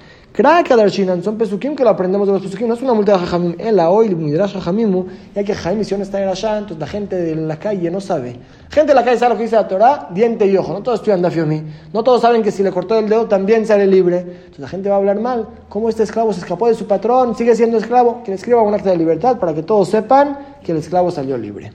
Son 1.22 1.36
pesukim 1.36 1.75
que 1.75 1.82
lo 1.82 1.90
aprendemos 1.90 2.28
de 2.28 2.34
los 2.34 2.42
pesukim, 2.42 2.69
no 2.69 2.75
es 2.75 2.82
una 2.82 2.94
multa 2.94 3.12
de 3.12 3.19
Jajamim, 3.19 3.56
la 3.72 3.90
hoy, 3.90 4.14
midrash 4.14 4.52
Jajamimu, 4.52 5.06
ya 5.34 5.42
que 5.42 5.54
Jaim 5.54 5.78
misión 5.78 6.00
está 6.00 6.22
en 6.22 6.28
allá, 6.28 6.58
entonces 6.58 6.78
la 6.78 6.86
gente 6.86 7.16
de 7.16 7.34
la 7.34 7.58
calle 7.58 7.90
no 7.90 8.00
sabe. 8.00 8.36
Gente 8.70 8.92
de 8.92 8.94
la 8.94 9.04
calle 9.04 9.19
sabe 9.19 9.34
lo 9.34 9.36
que 9.36 9.44
dice 9.44 9.56
la 9.56 9.66
Torah, 9.66 10.08
diente 10.12 10.46
y 10.46 10.56
ojo, 10.56 10.72
no 10.72 10.82
todos 10.82 11.00
estudian 11.00 11.22
Dafiomi, 11.22 11.62
no 11.92 12.04
todos 12.04 12.22
saben 12.22 12.42
que 12.42 12.52
si 12.52 12.62
le 12.62 12.70
cortó 12.70 12.98
el 12.98 13.08
dedo 13.08 13.26
también 13.26 13.66
sale 13.66 13.86
libre, 13.86 14.19
entonces 14.19 14.58
la 14.60 14.69
gente 14.69 14.88
va 14.88 14.94
a 14.94 14.98
hablar 14.98 15.19
mal, 15.19 15.48
¿cómo 15.69 15.88
este 15.88 16.04
esclavo 16.04 16.32
se 16.32 16.40
escapó 16.40 16.68
de 16.68 16.75
su 16.75 16.87
patrón, 16.87 17.35
sigue 17.37 17.56
siendo 17.56 17.78
esclavo? 17.78 18.23
Que 18.23 18.30
le 18.30 18.37
escriba 18.37 18.62
un 18.62 18.75
acta 18.75 18.90
de 18.90 18.97
libertad 18.97 19.38
para 19.38 19.54
que 19.54 19.62
todos 19.62 19.88
sepan 19.88 20.38
que 20.62 20.70
el 20.70 20.78
esclavo 20.78 21.11
salió 21.11 21.37
libre. 21.37 21.73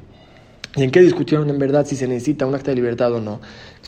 ¿Y 0.76 0.82
en 0.82 0.90
qué 0.90 1.02
discutieron 1.02 1.48
en 1.50 1.60
verdad 1.60 1.86
si 1.86 1.96
se 1.96 2.08
necesita 2.08 2.48
un 2.48 2.56
acta 2.56 2.72
de 2.72 2.76
libertad 2.76 3.14
o 3.14 3.22
no? 3.22 3.40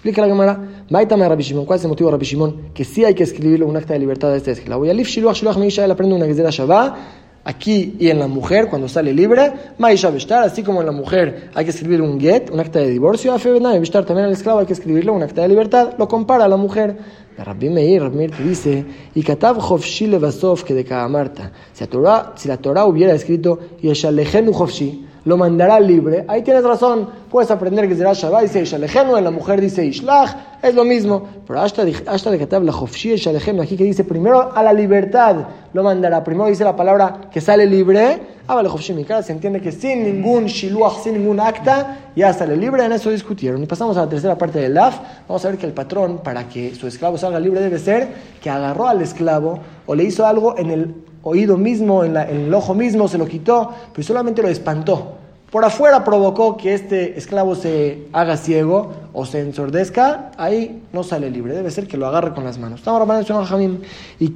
Explica 0.05 0.21
la 0.21 0.27
Gemara, 0.27 0.59
Maitame 0.91 1.27
Rabbi 1.27 1.41
Shimon, 1.41 1.65
¿cuál 1.65 1.79
es 1.79 1.83
el 1.83 1.89
motivo 1.89 2.09
de 2.09 2.12
Rabbi 2.12 2.25
Shimon? 2.25 2.69
Que 2.75 2.85
sí 2.85 3.03
hay 3.03 3.15
que 3.15 3.24
escribirle 3.24 3.65
un 3.65 3.75
acta 3.75 3.93
de 3.93 4.00
libertad 4.00 4.31
a 4.33 4.35
este 4.35 4.51
esclavo. 4.51 4.85
Y 4.85 4.91
Alif 4.91 5.07
Shiluach 5.07 5.38
Shiluach 5.38 5.57
Meisha, 5.57 5.83
él 5.83 5.89
aprende 5.89 6.13
una 6.13 6.27
Gezerah 6.27 6.51
Shabbat, 6.51 6.95
aquí 7.43 7.95
y 7.97 8.09
en 8.09 8.19
la 8.19 8.27
mujer, 8.27 8.67
cuando 8.69 8.88
sale 8.88 9.12
libre, 9.12 9.51
Maisha 9.79 10.12
Beshtar, 10.12 10.43
así 10.43 10.62
como 10.62 10.81
en 10.81 10.85
la 10.85 10.91
mujer 10.91 11.50
hay 11.55 11.65
que 11.65 11.71
escribir 11.71 12.03
un 12.03 12.19
get, 12.19 12.51
un 12.51 12.59
acta 12.59 12.77
de 12.77 12.91
divorcio, 12.91 13.33
a 13.33 13.39
Febena 13.39 13.75
y 13.75 13.79
Beshtar 13.79 14.05
también 14.05 14.27
al 14.27 14.33
esclavo 14.33 14.59
hay 14.59 14.67
que 14.67 14.74
escribirle 14.74 15.09
un 15.09 15.24
acta 15.24 15.41
de 15.41 15.47
libertad, 15.47 15.95
lo 15.97 16.07
compara 16.07 16.45
a 16.45 16.47
la 16.47 16.57
mujer. 16.57 16.95
Rabbi 17.39 17.71
Meir, 17.71 18.03
Rabbi 18.03 18.15
Meir 18.15 18.29
te 18.29 18.43
dice, 18.43 18.85
y 19.15 19.24
Katav 19.24 19.57
Chofshi 19.57 20.05
Levasov 20.05 20.63
que 20.63 20.75
de 20.75 20.85
Marta, 21.09 21.51
si 21.74 22.47
la 22.47 22.57
Torah, 22.57 22.85
hubiera 22.85 23.15
escrito, 23.15 23.57
Yeshalejenu 23.81 24.53
Chofshi, 24.53 25.03
lo 25.25 25.38
mandará 25.38 25.79
libre. 25.79 26.24
Ahí 26.27 26.44
tienes 26.44 26.63
razón, 26.63 27.10
puedes 27.29 27.51
aprender 27.51 27.88
que 27.88 27.96
será 27.96 28.13
Shabbat, 28.13 28.44
dice 28.44 28.62
Ishalejenu, 28.62 29.20
la 29.20 29.32
mujer 29.32 29.60
dice 29.60 29.84
Ishlach, 29.84 30.36
es 30.62 30.74
lo 30.75 30.86
mismo. 30.86 31.27
Pero 31.46 31.62
hasta 31.62 31.84
de 31.84 31.91
que 31.94 32.60
la 32.60 32.74
Ishalejenu, 33.15 33.62
aquí 33.62 33.75
que 33.75 33.84
dice 33.84 34.03
primero 34.03 34.55
a 34.55 34.63
la 34.63 34.72
libertad 34.72 35.36
lo 35.74 35.84
mandará. 35.84 36.24
Primero 36.24 36.48
dice 36.48 36.63
la 36.63 36.75
palabra 36.75 37.22
que 37.32 37.41
sale 37.41 37.65
libre, 37.65 38.36
Abale 38.48 38.70
Hofshi 38.70 38.94
Mikara, 38.94 39.24
se 39.24 39.32
entiende 39.32 39.60
que 39.60 39.72
sin 39.72 40.03
ningún 40.03 40.46
Shiluach, 40.46 41.01
sin 41.03 41.13
ningún 41.13 41.39
acta, 41.39 42.12
ya 42.15 42.32
sale 42.32 42.55
libre. 42.55 42.86
En 42.86 42.91
eso 42.91 43.10
discutieron. 43.10 43.62
Y 43.63 43.65
pasamos 43.65 43.98
a 43.98 44.01
la 44.01 44.10
tercera 44.10 44.38
parte 44.38 44.60
del 44.60 44.75
LAF. 44.75 45.00
Vamos 45.27 45.44
a 45.44 45.50
ver 45.50 45.58
que 45.58 45.65
el 45.65 45.74
patrón, 45.74 46.20
para 46.24 46.48
que 46.48 46.75
su 46.75 46.86
esclavo 46.86 47.17
salga 47.17 47.39
libre, 47.39 47.60
debe 47.60 47.79
ser 47.79 48.08
que 48.41 48.51
agarró 48.51 48.88
al 48.88 49.01
esclavo 49.01 49.60
o 49.88 49.96
le 49.96 50.03
hizo 50.03 50.27
algo 50.27 50.55
en 50.60 50.70
el 50.70 50.94
oído 51.25 51.58
mismo, 51.58 52.03
en, 52.03 52.15
el 52.15 52.53
ojo 52.53 52.74
mismo, 52.75 53.08
se 53.08 53.17
lo 53.17 53.27
quitó, 53.27 53.72
pero 53.91 54.08
solamente 54.08 54.41
lo 54.41 54.48
espantó. 54.48 55.17
por 55.51 55.65
afuera 55.65 56.03
provocó 56.03 56.58
que 56.58 56.74
este 56.74 57.17
esclavo 57.17 57.55
se 57.55 58.08
haga 58.13 58.38
ciego 58.38 58.91
o 59.13 59.25
se 59.25 59.39
ensordezca, 59.39 60.32
ahí 60.38 60.84
no 60.91 61.01
sale 61.03 61.29
libre. 61.29 61.53
Debe 61.53 61.72
ser 61.72 61.88
que 61.88 61.96
lo 61.96 62.05
agarre 62.05 62.34
con 62.34 62.44
las 62.44 62.60
manos. 62.60 62.82
Y 64.20 64.27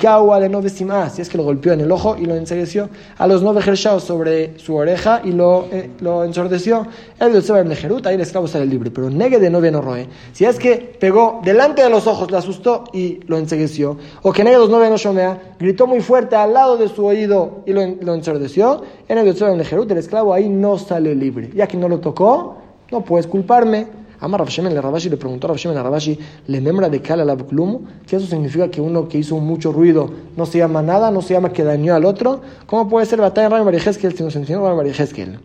si 1.10 1.22
es 1.22 1.29
que 1.29 1.38
lo 1.38 1.43
golpeó 1.43 1.74
en 1.74 1.81
el 1.81 1.91
ojo 1.91 2.15
y 2.17 2.25
lo 2.25 2.36
ensegueció 2.36 2.89
a 3.17 3.27
los 3.27 3.43
nueve 3.43 3.62
gershaos 3.62 4.03
sobre 4.05 4.58
su 4.58 4.75
oreja 4.75 5.22
y 5.25 5.34
lo, 5.34 5.67
eh, 5.72 5.91
lo 6.00 6.24
ensordeció. 6.24 6.88
El 7.19 7.36
en 7.36 8.08
ahí 8.08 8.15
el 8.15 8.22
esclavo 8.22 8.48
sale 8.48 8.65
libre. 8.65 8.89
Pero 8.89 9.10
negue 9.10 9.39
de 9.39 9.50
novia 9.50 9.72
no 9.72 9.81
roe. 9.81 10.08
Si 10.31 10.46
es 10.46 10.58
que 10.58 10.77
pegó 10.98 11.41
delante 11.43 11.84
de 11.84 11.89
los 11.89 12.08
ojos, 12.08 12.31
lo 12.31 12.38
asustó 12.38 12.86
y 12.93 13.19
lo 13.27 13.38
ensegueció. 13.38 13.98
O 14.22 14.31
que 14.31 14.46
negue 14.46 14.58
los 14.58 14.69
nueve 14.69 14.89
no 14.89 14.96
shomea, 14.96 15.49
gritó 15.60 15.88
muy 15.88 16.01
fuerte 16.01 16.36
al 16.36 16.54
lado 16.54 16.78
de 16.78 16.88
su 16.88 17.06
oído 17.06 17.63
y 17.66 17.74
lo, 17.74 17.86
lo 17.86 18.13
ensordeció. 18.13 18.84
En 19.08 19.18
el 19.18 19.28
en 19.28 19.58
Nejerut, 19.58 19.92
el 19.92 19.98
esclavo 19.98 20.34
ahí 20.34 20.50
no 20.50 20.78
sale 20.78 21.13
libre. 21.13 21.51
Ya 21.54 21.68
que 21.68 21.78
no 21.78 21.89
lo 21.89 22.00
tocó, 22.00 22.58
no 22.92 23.01
puedes 23.01 23.28
culparme. 23.28 24.00
Amar 24.22 24.42
Rav 24.42 24.50
le 24.50 24.82
Rabashi 24.82 25.10
le 25.10 25.16
preguntó 25.16 25.48
a 25.48 25.50
Rav 25.50 25.58
Shemen 25.58 25.82
Rabashi, 25.82 26.20
¿le 26.48 26.60
membra 26.60 26.89
de 26.89 27.01
Kala 27.01 27.24
la 27.24 27.38
que 27.38 28.16
eso 28.18 28.25
significa 28.25 28.70
que 28.70 28.82
uno 28.82 29.08
que 29.08 29.18
hizo 29.18 29.38
mucho 29.38 29.72
ruido 29.72 30.10
no 30.36 30.46
se 30.46 30.58
llama 30.58 30.82
nada, 30.82 31.10
no 31.10 31.22
se 31.22 31.34
llama 31.34 31.54
que 31.54 31.63
dañó 31.63 31.96
al 31.96 32.04
otro. 32.04 32.42
¿Cómo 32.66 32.89
puede 32.89 33.06
ser 33.06 33.22
batalla 33.22 33.48
Rabbi 33.48 33.63
María 33.63 33.94
si 33.94 34.24
nos 34.24 34.36
enseñó 34.36 34.62
Rabbi 34.62 34.75
María 34.75 34.92
Heskel? 34.92 35.39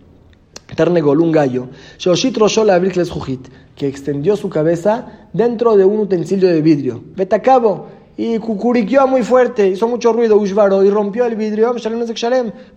Ternegol, 0.75 1.21
un 1.21 1.31
gallo, 1.31 1.69
Shoshit 1.99 2.37
Jujit, 2.37 3.49
que 3.77 3.87
extendió 3.87 4.37
su 4.37 4.49
cabeza 4.49 5.29
dentro 5.33 5.77
de 5.77 5.85
un 5.85 6.01
utensilio 6.01 6.49
de 6.49 6.61
vidrio. 6.63 7.03
Betacabo, 7.15 7.87
y 8.17 8.39
cucuriqueó 8.39 9.09
muy 9.09 9.23
fuerte, 9.23 9.69
hizo 9.69 9.89
mucho 9.89 10.13
ruido, 10.13 10.37
Ushvaro, 10.37 10.85
y 10.85 10.91
rompió 10.91 11.25
el 11.27 11.35
vidrio, 11.35 11.75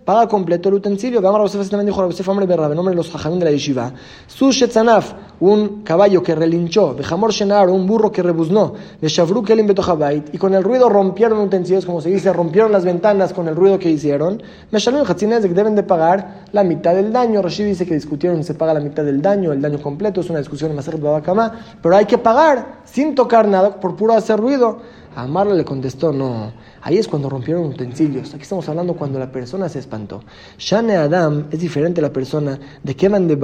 paga 0.04 0.26
completo 0.26 0.68
el 0.68 0.76
utensilio. 0.76 1.20
A 1.20 1.38
Yosef 1.42 1.68
también 1.68 1.86
dijo 1.86 2.04
Yosef 2.08 2.28
Amre 2.28 2.46
Berra, 2.46 2.68
nombre 2.68 2.94
los 2.94 3.10
jajamín 3.10 3.38
de 3.38 3.44
la 3.44 3.50
yeshiva. 3.52 3.92
Su 4.26 4.50
Shetzanaf, 4.50 5.12
un 5.40 5.82
caballo 5.84 6.22
que 6.22 6.34
relinchó, 6.34 6.94
Bejamor 6.94 7.30
Shenar, 7.30 7.68
un 7.68 7.86
burro 7.86 8.10
que 8.10 8.22
rebuznó, 8.22 8.74
de 9.00 9.08
Shavru 9.08 9.44
Kelim 9.44 9.68
Betohabait, 9.68 10.34
y 10.34 10.38
con 10.38 10.54
el 10.54 10.64
ruido 10.64 10.88
rompieron 10.88 11.38
utensilios, 11.38 11.86
como 11.86 12.00
se 12.00 12.10
dice, 12.10 12.32
rompieron 12.32 12.72
las 12.72 12.84
ventanas 12.84 13.32
con 13.32 13.46
el 13.46 13.54
ruido 13.54 13.78
que 13.78 13.90
hicieron. 13.90 14.42
Hatzinez 14.72 15.42
que 15.42 15.54
deben 15.54 15.76
de 15.76 15.84
pagar 15.84 16.44
la 16.50 16.64
mitad 16.64 16.94
del 16.94 17.12
daño. 17.12 17.42
Rashi 17.42 17.62
dice 17.62 17.86
que 17.86 17.94
discutieron 17.94 18.42
se 18.42 18.54
paga 18.54 18.74
la 18.74 18.80
mitad 18.80 19.04
del 19.04 19.22
daño, 19.22 19.52
el 19.52 19.60
daño 19.60 19.80
completo, 19.80 20.20
es 20.20 20.30
una 20.30 20.40
discusión 20.40 20.70
en 20.70 20.76
Maser 20.76 20.96
Babakama, 20.96 21.76
pero 21.80 21.96
hay 21.96 22.06
que 22.06 22.18
pagar 22.18 22.80
sin 22.84 23.14
tocar 23.14 23.46
nada 23.46 23.78
por 23.78 23.94
puro 23.94 24.14
hacer 24.14 24.38
ruido. 24.38 24.78
A 25.18 25.26
Marla 25.26 25.52
le 25.52 25.64
contestó, 25.64 26.12
no, 26.12 26.52
ahí 26.80 26.96
es 26.96 27.08
cuando 27.08 27.28
rompieron 27.28 27.64
utensilios. 27.64 28.32
Aquí 28.34 28.42
estamos 28.42 28.68
hablando 28.68 28.94
cuando 28.94 29.18
la 29.18 29.32
persona 29.32 29.68
se 29.68 29.80
espantó. 29.80 30.22
Shane 30.56 30.94
Adam 30.94 31.46
es 31.50 31.58
diferente 31.58 32.00
a 32.00 32.02
la 32.02 32.12
persona 32.12 32.56
de 32.84 32.94
que 32.94 33.08
van 33.08 33.26
de 33.26 33.36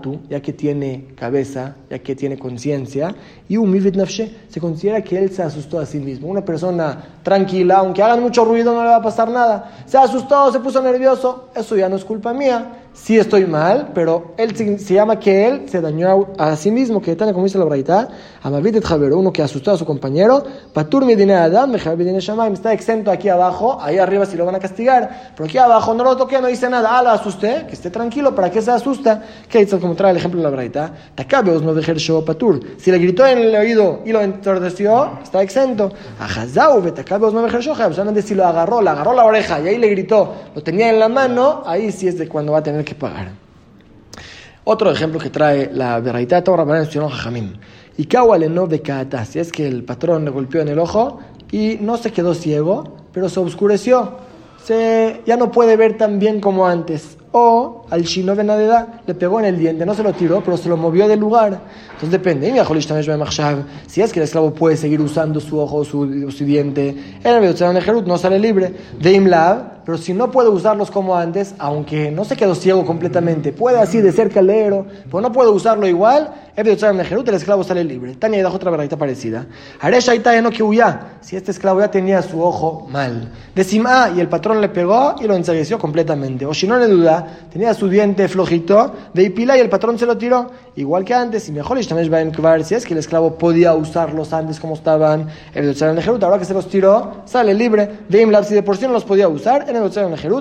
tú, 0.00 0.20
ya 0.30 0.40
que 0.40 0.52
tiene 0.52 1.08
cabeza, 1.16 1.74
ya 1.90 1.98
que 1.98 2.14
tiene 2.14 2.38
conciencia, 2.38 3.12
y 3.48 3.56
un 3.56 3.72
Mivit 3.72 3.96
Nafshe 3.96 4.36
se 4.48 4.60
considera 4.60 5.02
que 5.02 5.18
él 5.18 5.32
se 5.32 5.42
asustó 5.42 5.80
a 5.80 5.86
sí 5.86 5.98
mismo. 5.98 6.28
Una 6.28 6.44
persona 6.44 6.96
tranquila, 7.24 7.78
aunque 7.78 8.04
hagan 8.04 8.22
mucho 8.22 8.44
ruido, 8.44 8.72
no 8.72 8.84
le 8.84 8.90
va 8.90 8.96
a 8.98 9.02
pasar 9.02 9.28
nada. 9.28 9.82
Se 9.84 9.98
asustó, 9.98 10.52
se 10.52 10.60
puso 10.60 10.80
nervioso, 10.80 11.48
eso 11.56 11.74
ya 11.74 11.88
no 11.88 11.96
es 11.96 12.04
culpa 12.04 12.32
mía 12.32 12.85
sí 12.96 13.18
estoy 13.18 13.46
mal, 13.46 13.92
pero 13.94 14.32
él 14.36 14.56
se, 14.56 14.94
llama 14.94 15.20
que 15.20 15.46
él 15.46 15.68
se 15.68 15.80
dañó 15.80 16.28
a, 16.38 16.56
sí 16.56 16.70
mismo, 16.70 17.00
que 17.00 17.12
está 17.12 17.30
como 17.32 17.44
dice 17.44 17.58
la 17.58 17.64
braita, 17.64 18.08
Amavit 18.42 18.76
et 18.76 18.84
uno 19.12 19.32
que 19.32 19.42
asustó 19.42 19.72
a 19.72 19.76
su 19.76 19.84
compañero, 19.84 20.42
Patur 20.72 21.04
mi 21.04 21.12
Adam, 21.30 21.74
está 22.52 22.72
exento 22.72 23.10
aquí 23.10 23.28
abajo, 23.28 23.78
ahí 23.80 23.98
arriba 23.98 24.24
si 24.24 24.36
lo 24.36 24.46
van 24.46 24.54
a 24.54 24.58
castigar, 24.58 25.32
pero 25.36 25.46
aquí 25.46 25.58
abajo 25.58 25.94
no 25.94 26.04
lo 26.04 26.16
toqué, 26.16 26.40
no 26.40 26.48
dice 26.48 26.70
nada, 26.70 26.98
ah, 26.98 27.02
la 27.02 27.12
asusté, 27.12 27.66
que 27.68 27.74
esté 27.74 27.90
tranquilo, 27.90 28.34
¿para 28.34 28.50
qué 28.50 28.62
se 28.62 28.70
asusta? 28.70 29.22
Que 29.48 29.60
dice 29.60 29.78
como 29.78 29.94
trae 29.94 30.12
el 30.12 30.16
ejemplo 30.16 30.40
de 30.40 30.44
la 30.44 30.50
braita, 30.50 30.92
Takabeos 31.14 31.62
no 31.62 31.74
dejer 31.74 31.98
show 31.98 32.24
Patur, 32.24 32.60
si 32.78 32.90
le 32.90 32.98
gritó 32.98 33.26
en 33.26 33.38
el 33.38 33.54
oído 33.54 34.00
y 34.04 34.12
lo 34.12 34.22
entordeció, 34.22 35.18
está 35.22 35.42
exento, 35.42 35.92
Ajazau, 36.18 36.80
Takabeos 36.92 37.34
no 37.34 37.42
dejer 37.42 37.60
show, 37.60 37.74
solamente 37.74 38.22
si 38.22 38.34
lo 38.34 38.46
agarró, 38.46 38.80
le 38.80 38.90
agarró 38.90 39.12
la 39.12 39.24
oreja 39.24 39.60
y 39.60 39.68
ahí 39.68 39.78
le 39.78 39.88
gritó, 39.90 40.32
lo 40.54 40.62
tenía 40.62 40.88
en 40.88 40.98
la 40.98 41.08
mano, 41.08 41.62
ahí 41.66 41.92
sí 41.92 42.08
es 42.08 42.18
de 42.18 42.26
cuando 42.26 42.52
va 42.52 42.58
a 42.58 42.62
tener 42.62 42.85
que 42.86 42.94
pagar. 42.94 43.32
Otro 44.64 44.90
ejemplo 44.90 45.20
que 45.20 45.30
trae 45.30 45.70
la 45.72 46.00
Beraita 46.00 46.42
Torah 46.42 46.64
mencionó 46.64 47.08
Jajamim. 47.08 47.52
Y 47.98 48.06
no 48.48 48.66
de 48.66 48.82
si 49.24 49.38
es 49.38 49.52
que 49.52 49.66
el 49.66 49.84
patrón 49.84 50.24
le 50.24 50.30
golpeó 50.30 50.60
en 50.60 50.68
el 50.68 50.78
ojo 50.78 51.20
y 51.52 51.78
no 51.80 51.96
se 51.96 52.10
quedó 52.10 52.34
ciego, 52.34 52.96
pero 53.12 53.28
se 53.28 53.38
oscureció. 53.38 54.14
Se, 54.62 55.22
ya 55.24 55.36
no 55.36 55.52
puede 55.52 55.76
ver 55.76 55.96
tan 55.96 56.18
bien 56.18 56.40
como 56.40 56.66
antes. 56.66 57.16
O 57.30 57.86
al 57.90 58.04
chino 58.04 58.34
Benadeda 58.34 59.02
le 59.06 59.14
pegó 59.14 59.38
en 59.38 59.46
el 59.46 59.58
diente, 59.58 59.86
no 59.86 59.94
se 59.94 60.02
lo 60.02 60.12
tiró, 60.12 60.42
pero 60.42 60.56
se 60.56 60.68
lo 60.68 60.76
movió 60.76 61.06
del 61.06 61.20
lugar. 61.20 61.60
Entonces 61.84 62.10
depende. 62.10 62.52
Si 63.86 64.02
es 64.02 64.12
que 64.12 64.18
el 64.18 64.24
esclavo 64.24 64.52
puede 64.52 64.76
seguir 64.76 65.00
usando 65.00 65.38
su 65.38 65.60
ojo 65.60 65.76
o 65.76 65.84
su, 65.84 66.30
su 66.30 66.44
diente, 66.44 67.20
el 67.22 68.04
no 68.06 68.18
sale 68.18 68.38
libre. 68.38 68.74
De 69.00 69.12
Imlab, 69.12 69.75
pero 69.86 69.96
si 69.98 70.12
no 70.12 70.32
puede 70.32 70.48
usarlos 70.48 70.90
como 70.90 71.16
antes, 71.16 71.54
aunque 71.58 72.10
no 72.10 72.24
se 72.24 72.36
quedó 72.36 72.56
ciego 72.56 72.84
completamente, 72.84 73.52
puede 73.52 73.78
así 73.78 74.00
de 74.00 74.10
cerca 74.10 74.42
leer, 74.42 74.74
pero 75.04 75.20
no 75.20 75.30
puede 75.30 75.50
usarlo 75.50 75.86
igual, 75.86 76.34
el 77.30 77.36
esclavo 77.36 77.62
sale 77.62 77.84
libre. 77.84 78.16
Tania 78.16 78.42
da 78.42 78.50
otra 78.50 78.70
verdad 78.70 78.98
parecida. 78.98 79.46
no 80.42 80.50
si 81.20 81.36
este 81.36 81.52
esclavo 81.52 81.80
ya 81.80 81.90
tenía 81.90 82.20
su 82.22 82.42
ojo 82.42 82.88
mal. 82.90 83.30
Decima 83.54 84.10
y 84.16 84.20
el 84.20 84.28
patrón 84.28 84.60
le 84.60 84.70
pegó 84.70 85.14
y 85.20 85.26
lo 85.28 85.36
ensegueció 85.36 85.78
completamente. 85.78 86.46
O 86.46 86.54
si 86.54 86.66
no 86.66 86.78
le 86.78 86.88
duda, 86.88 87.46
tenía 87.52 87.72
su 87.74 87.88
diente 87.88 88.26
flojito, 88.26 88.92
de 89.14 89.22
Ipila 89.24 89.56
y 89.56 89.60
el 89.60 89.68
patrón 89.68 89.98
se 89.98 90.06
lo 90.06 90.18
tiró, 90.18 90.50
igual 90.74 91.04
que 91.04 91.14
antes, 91.14 91.48
y 91.48 91.52
mejor 91.52 91.78
si 92.64 92.74
es 92.74 92.84
que 92.86 92.94
el 92.94 92.98
esclavo 92.98 93.36
podía 93.36 93.74
usarlos 93.74 94.32
antes 94.32 94.58
como 94.58 94.74
estaban, 94.74 95.28
ahora 96.26 96.38
que 96.38 96.44
se 96.44 96.54
los 96.54 96.68
tiró, 96.68 97.22
sale 97.26 97.54
libre. 97.54 98.00
De 98.08 98.22
si 98.44 98.54
de 98.54 98.62
por 98.62 98.76
sí 98.76 98.86
no 98.86 98.92
los 98.92 99.04
podía 99.04 99.28
usar, 99.28 99.66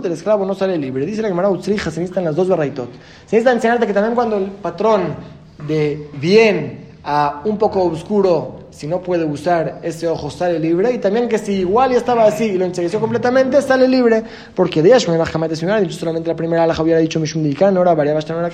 el 0.08 0.12
esclavo 0.14 0.46
no 0.46 0.54
sale 0.54 0.78
libre. 0.78 1.06
Dice 1.06 1.22
la 1.22 1.28
Gemara 1.28 1.50
Utzrija, 1.50 1.92
se 1.92 2.00
necesitan 2.00 2.24
las 2.24 2.36
dos 2.36 2.48
barraitot. 2.48 2.90
Se 3.26 3.36
necesita 3.36 3.52
enseñarte 3.52 3.88
que 3.88 3.94
también 3.94 4.16
cuando 4.16 4.38
el 4.38 4.52
patrón 4.52 5.16
de 5.68 6.10
bien 6.14 6.86
a 7.04 7.42
un 7.46 7.58
poco 7.58 7.84
oscuro 7.84 8.65
si 8.76 8.88
no 8.88 9.02
puede 9.02 9.24
usar 9.24 9.80
ese 9.84 10.06
ojo, 10.06 10.30
sale 10.30 10.60
libre. 10.60 10.92
Y 10.92 10.98
también 10.98 11.30
que 11.30 11.38
si 11.38 11.54
igual 11.54 11.92
ya 11.92 11.98
estaba 11.98 12.26
así 12.26 12.44
y 12.44 12.58
lo 12.58 12.66
ensegueció 12.66 13.00
completamente, 13.00 13.62
sale 13.62 13.88
libre. 13.88 14.22
Porque 14.54 14.82
de 14.82 14.90
Yashma 14.90 15.14
de 15.14 15.80
dicho 15.82 15.98
solamente 15.98 16.28
la 16.28 16.36
primera 16.36 16.68
la 16.68 16.82
hubiera 16.82 17.00
dicho 17.00 17.18
Mishum 17.20 17.46
ahora 17.62 17.94
variaba 17.94 18.20
hasta 18.20 18.36
una 18.36 18.50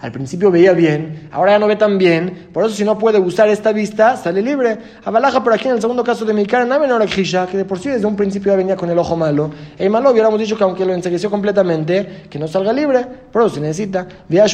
Al 0.00 0.12
principio 0.12 0.50
veía 0.50 0.72
bien, 0.74 1.30
ahora 1.32 1.52
ya 1.52 1.58
no 1.58 1.68
ve 1.68 1.76
tan 1.76 1.96
bien. 1.96 2.48
Por 2.52 2.66
eso, 2.66 2.74
si 2.74 2.84
no 2.84 2.98
puede 2.98 3.18
usar 3.18 3.48
esta 3.48 3.72
vista, 3.72 4.16
sale 4.18 4.42
libre. 4.42 4.76
Abalaja 5.04 5.42
por 5.42 5.54
aquí 5.54 5.68
en 5.68 5.76
el 5.76 5.80
segundo 5.80 6.04
caso 6.04 6.26
de 6.26 6.34
Mikana, 6.34 6.66
no 6.66 6.78
menor 6.78 7.06
que 7.06 7.56
de 7.56 7.64
por 7.64 7.78
sí 7.78 7.88
desde 7.88 8.06
un 8.06 8.14
principio 8.14 8.52
ya 8.52 8.56
venía 8.56 8.76
con 8.76 8.90
el 8.90 8.98
ojo 8.98 9.16
malo. 9.16 9.50
El 9.78 9.88
malo 9.88 10.10
hubiéramos 10.10 10.38
dicho 10.38 10.58
que 10.58 10.64
aunque 10.64 10.84
lo 10.84 10.92
ensegueció 10.92 11.30
completamente, 11.30 12.24
que 12.28 12.38
no 12.38 12.46
salga 12.46 12.74
libre. 12.74 13.06
Por 13.32 13.42
eso 13.42 13.54
se 13.54 13.60
necesita. 13.62 14.06
De 14.28 14.36
y 14.36 14.48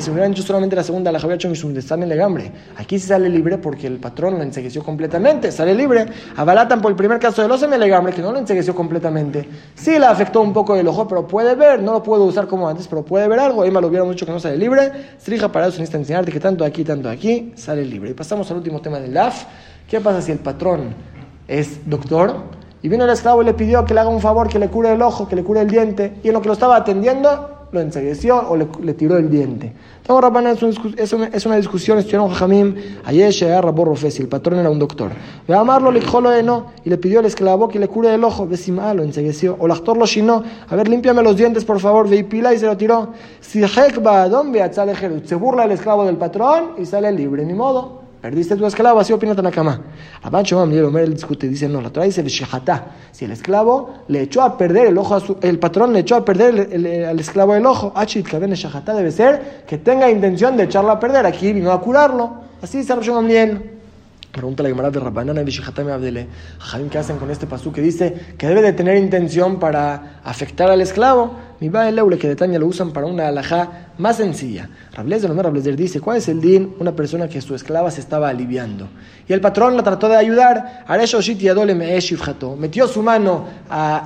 si 0.00 0.10
hubieran 0.10 0.32
dicho 0.32 0.42
solamente 0.42 0.74
la 0.74 0.82
segunda 0.82 1.12
la 1.12 1.18
hubiera 1.18 1.34
dicho 1.34 1.48
Mishum 1.48 1.72
de 1.72 1.80
el 1.80 2.08
legambre. 2.08 2.50
Aquí 2.76 2.98
sí 2.98 3.06
sale 3.06 3.28
libre 3.28 3.58
porque 3.58 3.86
el 3.86 3.98
patrón 3.98 4.47
ensegueció 4.48 4.82
completamente, 4.82 5.52
sale 5.52 5.74
libre. 5.74 6.06
Abalatan 6.36 6.80
por 6.80 6.90
el 6.90 6.96
primer 6.96 7.18
caso 7.18 7.42
de 7.42 7.48
los 7.48 7.62
legambre, 7.62 8.12
que 8.12 8.22
no 8.22 8.32
lo 8.32 8.38
ensegueció 8.38 8.74
completamente. 8.74 9.48
Sí 9.74 9.98
le 9.98 10.06
afectó 10.06 10.40
un 10.40 10.52
poco 10.52 10.74
el 10.76 10.88
ojo, 10.88 11.06
pero 11.06 11.26
puede 11.26 11.54
ver, 11.54 11.82
no 11.82 11.92
lo 11.92 12.02
puedo 12.02 12.24
usar 12.24 12.46
como 12.46 12.68
antes, 12.68 12.88
pero 12.88 13.04
puede 13.04 13.28
ver 13.28 13.38
algo. 13.38 13.64
Emma 13.64 13.80
lo 13.80 13.88
hubiera 13.88 14.04
mucho 14.04 14.26
que 14.26 14.32
no 14.32 14.40
sale 14.40 14.56
libre. 14.56 14.90
Strija 15.20 15.50
para 15.52 15.68
eso 15.68 15.78
necesita 15.78 15.98
enseñarte 15.98 16.32
que 16.32 16.40
tanto 16.40 16.64
aquí, 16.64 16.84
tanto 16.84 17.08
aquí, 17.08 17.52
sale 17.56 17.84
libre. 17.84 18.10
Y 18.10 18.14
pasamos 18.14 18.50
al 18.50 18.58
último 18.58 18.80
tema 18.80 18.98
del 18.98 19.14
LAF. 19.14 19.44
¿Qué 19.88 20.00
pasa 20.00 20.20
si 20.20 20.32
el 20.32 20.38
patrón 20.38 20.94
es 21.46 21.88
doctor? 21.88 22.58
Y 22.82 22.88
vino 22.88 23.04
el 23.04 23.10
esclavo 23.10 23.42
y 23.42 23.44
le 23.44 23.54
pidió 23.54 23.84
que 23.84 23.94
le 23.94 24.00
haga 24.00 24.08
un 24.08 24.20
favor, 24.20 24.48
que 24.48 24.58
le 24.58 24.68
cure 24.68 24.92
el 24.92 25.02
ojo, 25.02 25.28
que 25.28 25.36
le 25.36 25.42
cure 25.42 25.60
el 25.60 25.68
diente. 25.68 26.20
Y 26.22 26.28
en 26.28 26.34
lo 26.34 26.40
que 26.40 26.48
lo 26.48 26.52
estaba 26.52 26.76
atendiendo, 26.76 27.57
lo 27.70 27.80
ensegueció 27.80 28.48
o 28.48 28.56
le, 28.56 28.94
tiró 28.94 29.16
el 29.16 29.30
diente. 29.30 29.72
es, 30.96 31.12
una, 31.12 31.26
es 31.26 31.44
una 31.44 31.56
discusión, 31.56 31.98
estuvieron 31.98 32.30
Jamim, 32.30 32.74
Ayesh, 33.04 33.42
Rabbo 33.42 33.84
Rofesi, 33.84 34.22
el 34.22 34.28
patrón 34.28 34.58
era 34.58 34.70
un 34.70 34.78
doctor. 34.78 35.10
Ve 35.46 35.54
a 35.54 35.60
amarlo, 35.60 35.90
le 35.90 36.00
dijo 36.00 36.20
no, 36.20 36.66
y 36.84 36.88
le 36.88 36.96
pidió 36.96 37.18
al 37.20 37.26
esclavo 37.26 37.68
que 37.68 37.78
le 37.78 37.88
cure 37.88 38.14
el 38.14 38.24
ojo, 38.24 38.46
Besima, 38.46 38.94
lo 38.94 39.02
ensegueció. 39.02 39.56
O 39.58 39.66
el 39.66 39.72
actor 39.72 39.96
lo 39.96 40.06
shinó, 40.06 40.42
a 40.68 40.76
ver, 40.76 40.88
límpiame 40.88 41.22
los 41.22 41.36
dientes, 41.36 41.64
por 41.64 41.78
favor, 41.80 42.08
ve 42.08 42.16
y 42.16 42.22
pila 42.22 42.54
y 42.54 42.58
se 42.58 42.66
lo 42.66 42.76
tiró. 42.76 43.12
Si 43.40 43.60
se 43.66 45.34
burla 45.34 45.64
el 45.64 45.72
esclavo 45.72 46.04
del 46.04 46.16
patrón 46.16 46.72
y 46.78 46.86
sale 46.86 47.12
libre, 47.12 47.44
ni 47.44 47.54
modo. 47.54 47.97
Perdiste 48.20 48.56
tu 48.56 48.66
esclavo, 48.66 48.98
así 48.98 49.12
opina 49.12 49.34
Tanakama. 49.34 49.80
Abancho 50.22 50.60
Omer 50.60 51.08
discute, 51.08 51.46
dice, 51.48 51.68
no, 51.68 51.80
la 51.80 51.90
Torah 51.90 52.06
dice, 52.06 52.24
si 53.12 53.24
el 53.24 53.30
esclavo 53.30 53.94
le 54.08 54.22
echó 54.22 54.42
a 54.42 54.58
perder 54.58 54.88
el 54.88 54.98
ojo, 54.98 55.14
a 55.14 55.20
su, 55.20 55.36
el 55.40 55.60
patrón 55.60 55.92
le 55.92 56.00
echó 56.00 56.16
a 56.16 56.24
perder 56.24 56.68
el, 56.72 57.04
al 57.04 57.20
esclavo 57.20 57.54
el 57.54 57.64
ojo, 57.64 57.92
Kaben 57.94 58.52
debe 58.52 59.12
ser 59.12 59.64
que 59.68 59.78
tenga 59.78 60.10
intención 60.10 60.56
de 60.56 60.64
echarlo 60.64 60.90
a 60.90 60.98
perder, 60.98 61.26
aquí 61.26 61.52
vino 61.52 61.70
a 61.70 61.80
curarlo. 61.80 62.48
Así 62.60 62.78
dice 62.78 62.92
Rabshon 62.92 63.14
Gamliel. 63.14 63.78
Pregunta 64.32 64.62
la 64.62 64.68
Gemara 64.68 64.90
de 64.90 65.00
Rabbanana 65.00 65.42
y 65.42 65.90
Abdele. 65.90 66.26
¿qué 66.90 66.98
hacen 66.98 67.18
con 67.18 67.30
este 67.30 67.46
pasú 67.46 67.72
que 67.72 67.80
dice 67.80 68.34
que 68.36 68.46
debe 68.46 68.62
de 68.62 68.72
tener 68.72 68.96
intención 68.96 69.58
para 69.58 70.20
afectar 70.22 70.70
al 70.70 70.80
esclavo? 70.80 71.32
Mi 71.60 71.68
va 71.68 71.88
el 71.88 72.18
que 72.18 72.28
de 72.28 72.36
Tania 72.36 72.58
lo 72.58 72.68
usan 72.68 72.92
para 72.92 73.06
una 73.06 73.26
alajá 73.26 73.88
más 73.98 74.18
sencilla. 74.18 74.70
Rablezer, 74.92 75.28
no 75.30 75.42
Rablezer 75.42 75.74
dice, 75.74 76.00
¿cuál 76.00 76.18
es 76.18 76.28
el 76.28 76.40
din? 76.40 76.74
Una 76.78 76.92
persona 76.92 77.28
que 77.28 77.40
su 77.40 77.52
esclava 77.56 77.90
se 77.90 78.00
estaba 78.00 78.28
aliviando. 78.28 78.88
Y 79.26 79.32
el 79.32 79.40
patrón 79.40 79.76
la 79.76 79.82
trató 79.82 80.08
de 80.08 80.16
ayudar. 80.16 80.84
Metió 82.56 82.86
su 82.86 83.02
mano 83.02 83.44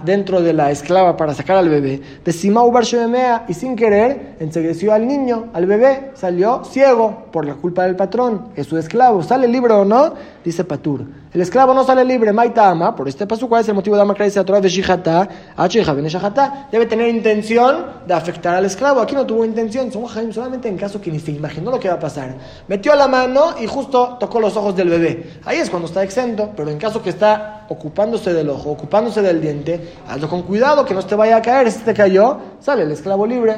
dentro 0.02 0.40
de 0.40 0.54
la 0.54 0.70
esclava 0.70 1.14
para 1.18 1.34
sacar 1.34 1.58
al 1.58 1.68
bebé. 1.68 2.00
Y 2.24 3.54
sin 3.54 3.76
querer, 3.76 4.36
ensegueció 4.40 4.94
al 4.94 5.06
niño, 5.06 5.50
al 5.52 5.66
bebé. 5.66 6.12
Salió 6.14 6.64
ciego 6.64 7.26
por 7.32 7.44
la 7.44 7.54
culpa 7.54 7.84
del 7.84 7.96
patrón. 7.96 8.48
Es 8.56 8.66
su 8.66 8.78
esclavo. 8.78 9.22
¿Sale 9.22 9.46
libre 9.46 9.74
o 9.74 9.84
no? 9.84 10.14
Dice 10.42 10.64
Patur. 10.64 11.21
El 11.34 11.40
esclavo 11.40 11.72
no 11.72 11.82
sale 11.82 12.04
libre, 12.04 12.30
Maita 12.30 12.68
ama, 12.68 12.94
por 12.94 13.08
este 13.08 13.26
paso, 13.26 13.48
¿cuál 13.48 13.62
es 13.62 13.68
el 13.68 13.74
motivo 13.74 13.96
de 13.96 14.02
Amar 14.02 14.20
a 14.20 14.60
de 14.60 14.68
Shihata? 14.68 15.28
Debe 16.70 16.84
tener 16.84 17.08
intención 17.08 17.86
de 18.06 18.12
afectar 18.12 18.56
al 18.56 18.66
esclavo. 18.66 19.00
Aquí 19.00 19.14
no 19.14 19.24
tuvo 19.24 19.42
intención, 19.42 19.90
solamente 19.90 20.68
en 20.68 20.76
caso 20.76 21.00
que 21.00 21.10
ni 21.10 21.18
se 21.18 21.30
imaginó 21.30 21.70
lo 21.70 21.80
que 21.80 21.88
va 21.88 21.94
a 21.94 21.98
pasar. 21.98 22.34
Metió 22.68 22.94
la 22.94 23.08
mano 23.08 23.54
y 23.58 23.66
justo 23.66 24.18
tocó 24.20 24.40
los 24.40 24.58
ojos 24.58 24.76
del 24.76 24.90
bebé. 24.90 25.40
Ahí 25.46 25.56
es 25.56 25.70
cuando 25.70 25.88
está 25.88 26.02
exento, 26.02 26.50
pero 26.54 26.70
en 26.70 26.76
caso 26.76 27.02
que 27.02 27.08
está 27.08 27.64
ocupándose 27.70 28.34
del 28.34 28.50
ojo, 28.50 28.70
ocupándose 28.70 29.22
del 29.22 29.40
diente, 29.40 29.94
hazlo 30.06 30.28
con 30.28 30.42
cuidado 30.42 30.84
que 30.84 30.92
no 30.92 31.02
te 31.02 31.14
vaya 31.14 31.36
a 31.36 31.42
caer. 31.42 31.72
Si 31.72 31.78
te 31.78 31.94
cayó, 31.94 32.36
sale 32.60 32.82
el 32.82 32.90
esclavo 32.92 33.26
libre. 33.26 33.54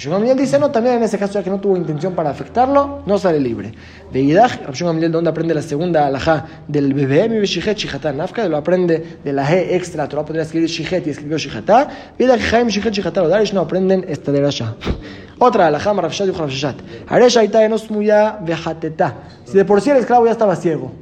Rabshon 0.00 0.36
dice, 0.36 0.58
no, 0.58 0.70
también 0.70 0.96
en 0.96 1.02
ese 1.02 1.18
caso, 1.18 1.34
ya 1.34 1.42
que 1.42 1.50
no 1.50 1.60
tuvo 1.60 1.76
intención 1.76 2.14
para 2.14 2.30
afectarlo, 2.30 3.02
no 3.04 3.18
sale 3.18 3.38
libre. 3.38 3.72
De 4.10 4.20
Idach, 4.20 4.64
Rabshon 4.64 4.98
¿de 4.98 5.10
dónde 5.10 5.28
aprende 5.28 5.52
la 5.52 5.60
segunda 5.60 6.06
alajá 6.06 6.46
del 6.66 6.94
bebé? 6.94 7.28
Mi 7.28 7.44
Shichet, 7.44 7.76
Shichatá, 7.76 8.10
Nafka, 8.12 8.48
lo 8.48 8.56
aprende 8.56 9.18
de 9.22 9.32
la 9.32 9.46
G 9.46 9.74
extra, 9.74 10.08
Torah 10.08 10.24
podría 10.24 10.44
escribir 10.44 10.70
Shichet 10.70 11.06
y 11.06 11.10
escribió 11.10 11.36
Shichatá. 11.36 12.14
Vidach, 12.18 12.40
Jaim, 12.40 12.68
Shichet, 12.68 12.94
Shichatá, 12.94 13.28
Darish 13.28 13.52
no 13.52 13.60
aprenden 13.60 14.06
esta 14.08 14.32
de 14.32 14.46
allá. 14.46 14.74
Otra 15.38 15.66
alajá, 15.66 15.92
Marafshat 15.92 16.28
y 16.28 16.30
Rabshat. 16.30 16.76
Haresha, 17.06 17.44
Ita, 17.44 17.62
Enosmuya, 17.62 18.38
Vejateta. 18.40 19.14
Si 19.44 19.58
de 19.58 19.66
por 19.66 19.82
sí 19.82 19.90
el 19.90 19.98
esclavo 19.98 20.24
ya 20.24 20.32
estaba 20.32 20.56
ciego, 20.56 20.92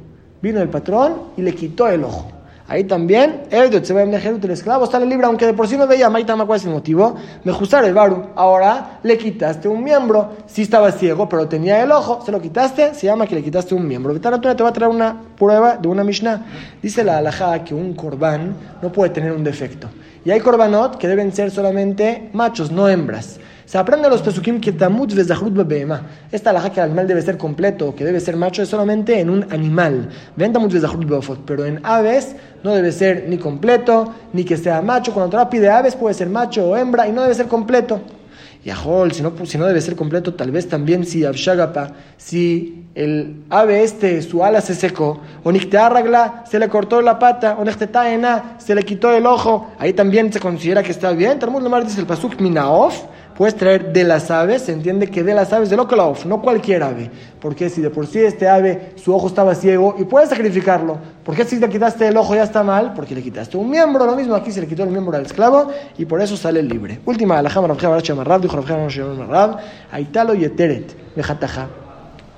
vino 0.41 0.61
el 0.61 0.67
patrón 0.67 1.13
y 1.37 1.41
le 1.41 1.55
quitó 1.55 1.87
el 1.87 2.03
ojo. 2.03 2.38
Ahí 2.69 2.83
también, 2.83 3.41
el 3.49 4.51
esclavo 4.51 4.85
sale 4.85 5.07
libre, 5.07 5.25
aunque 5.25 5.47
de 5.47 5.53
por 5.53 5.67
sí 5.67 5.75
no 5.75 5.87
veía, 5.87 6.07
Maitama, 6.07 6.45
¿cuál 6.45 6.59
es 6.59 6.65
el 6.65 6.71
motivo? 6.71 7.15
Me 7.43 7.51
gustar 7.51 7.83
el 7.83 7.95
baru. 7.95 8.27
Ahora 8.35 8.99
le 9.01 9.17
quitaste 9.17 9.67
un 9.67 9.83
miembro. 9.83 10.33
Si 10.45 10.61
estaba 10.61 10.91
ciego, 10.91 11.27
pero 11.27 11.47
tenía 11.47 11.81
el 11.81 11.91
ojo, 11.91 12.23
se 12.23 12.31
lo 12.31 12.39
quitaste, 12.39 12.93
se 12.93 13.07
llama 13.07 13.25
que 13.25 13.33
le 13.33 13.43
quitaste 13.43 13.73
un 13.73 13.87
miembro. 13.87 14.13
te 14.21 14.29
va 14.29 14.69
a 14.69 14.73
traer 14.73 14.91
una 14.91 15.19
prueba 15.35 15.77
de 15.77 15.87
una 15.87 16.03
Mishnah. 16.03 16.45
Dice 16.79 17.03
la 17.03 17.17
alajá 17.17 17.63
que 17.63 17.73
un 17.73 17.95
corbán 17.95 18.55
no 18.83 18.91
puede 18.91 19.09
tener 19.09 19.31
un 19.31 19.43
defecto. 19.43 19.89
Y 20.23 20.29
hay 20.29 20.39
korbanot 20.39 20.97
que 20.99 21.07
deben 21.07 21.33
ser 21.33 21.49
solamente 21.49 22.29
machos, 22.33 22.71
no 22.71 22.87
hembras. 22.87 23.39
Se 23.69 23.77
aprende 23.77 24.09
los 24.09 24.23
pesukim 24.23 24.59
que 24.59 24.71
tamut 24.71 25.13
vezahrut 25.13 25.53
bebema. 25.53 26.01
Esta 26.31 26.49
alhaja 26.49 26.71
que 26.71 26.79
el 26.79 26.87
animal 26.87 27.07
debe 27.07 27.21
ser 27.21 27.37
completo, 27.37 27.93
que 27.93 28.03
debe 28.03 28.19
ser 28.19 28.35
macho, 28.35 28.63
es 28.63 28.69
solamente 28.69 29.19
en 29.19 29.29
un 29.29 29.45
animal. 29.51 30.09
Ven 30.35 30.51
tamut 30.51 30.73
vezahrut 30.73 31.05
bebafot. 31.05 31.45
Pero 31.45 31.65
en 31.65 31.79
aves 31.83 32.35
no 32.63 32.73
debe 32.73 32.91
ser 32.91 33.25
ni 33.29 33.37
completo, 33.37 34.11
ni 34.33 34.43
que 34.43 34.57
sea 34.57 34.81
macho. 34.81 35.13
Cuando 35.13 35.37
te 35.37 35.45
pide 35.51 35.69
aves 35.69 35.95
puede 35.95 36.15
ser 36.15 36.29
macho 36.29 36.67
o 36.67 36.75
hembra 36.75 37.07
y 37.07 37.11
no 37.11 37.21
debe 37.21 37.35
ser 37.35 37.45
completo. 37.45 38.01
Y 38.65 38.71
Ajol, 38.71 39.11
si 39.11 39.21
no, 39.21 39.33
si 39.45 39.59
no 39.59 39.67
debe 39.67 39.81
ser 39.81 39.95
completo, 39.95 40.33
tal 40.33 40.49
vez 40.49 40.67
también 40.67 41.05
si 41.05 41.23
Abshagapa, 41.23 41.91
si 42.17 42.87
el 42.95 43.43
ave 43.51 43.83
este, 43.83 44.23
su 44.23 44.43
ala 44.43 44.61
se 44.61 44.73
secó, 44.73 45.21
o 45.43 45.51
Niktearragla 45.51 46.43
se 46.49 46.57
le 46.57 46.67
cortó 46.69 47.01
la 47.01 47.19
pata, 47.19 47.55
o 47.59 47.63
Nechtetaena 47.63 48.55
se 48.57 48.73
le 48.73 48.81
quitó 48.81 49.13
el 49.13 49.27
ojo, 49.27 49.69
ahí 49.77 49.93
también 49.93 50.33
se 50.33 50.39
considera 50.39 50.81
que 50.81 50.91
está 50.91 51.11
bien. 51.11 51.37
Talmud 51.37 51.61
Lomar 51.61 51.85
dice 51.85 52.01
el 52.01 52.07
Pasuk 52.07 52.41
Minaof, 52.41 53.03
puedes 53.39 53.55
traer 53.55 53.93
de 53.93 54.03
las 54.03 54.29
aves, 54.31 54.63
se 54.63 54.73
entiende 54.73 55.07
que 55.07 55.23
de 55.23 55.33
las 55.33 55.53
aves 55.53 55.69
de 55.69 55.77
Lokalaof, 55.77 56.25
no 56.25 56.41
cualquier 56.41 56.83
ave. 56.83 57.09
Porque 57.39 57.69
si 57.69 57.79
de 57.79 57.89
por 57.89 58.05
sí 58.05 58.19
este 58.19 58.49
ave, 58.49 58.91
su 58.97 59.15
ojo 59.15 59.27
estaba 59.27 59.55
ciego 59.55 59.95
y 59.97 60.03
puedes 60.03 60.27
sacrificarlo, 60.27 60.97
¿por 61.23 61.35
qué 61.35 61.45
si 61.45 61.55
le 61.55 61.69
quitaste 61.69 62.09
el 62.09 62.17
ojo 62.17 62.35
ya 62.35 62.43
está 62.43 62.63
mal? 62.63 62.91
Porque 62.93 63.15
le 63.15 63.23
quitaste 63.23 63.55
un 63.55 63.69
miembro, 63.69 64.05
lo 64.05 64.17
mismo 64.17 64.35
aquí 64.35 64.51
se 64.51 64.59
le 64.59 64.67
quitó 64.67 64.83
el 64.83 64.89
miembro 64.89 65.15
al 65.15 65.25
esclavo 65.25 65.69
y 65.97 66.03
por 66.03 66.21
eso 66.21 66.35
sale 66.35 66.61
libre. 66.61 66.99
Última, 67.05 67.41
la 67.41 67.49
jama 67.49 67.69
Rab, 68.25 68.41
dijo 68.41 68.61
Rab, 68.61 69.57
Aitalo 69.89 70.33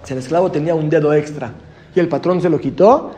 el 0.08 0.18
esclavo 0.20 0.52
tenía 0.52 0.76
un 0.76 0.88
dedo 0.88 1.12
extra 1.16 1.52
y 1.94 2.00
el 2.00 2.08
patrón 2.08 2.42
se 2.42 2.50
lo 2.50 2.60
quitó, 2.60 3.12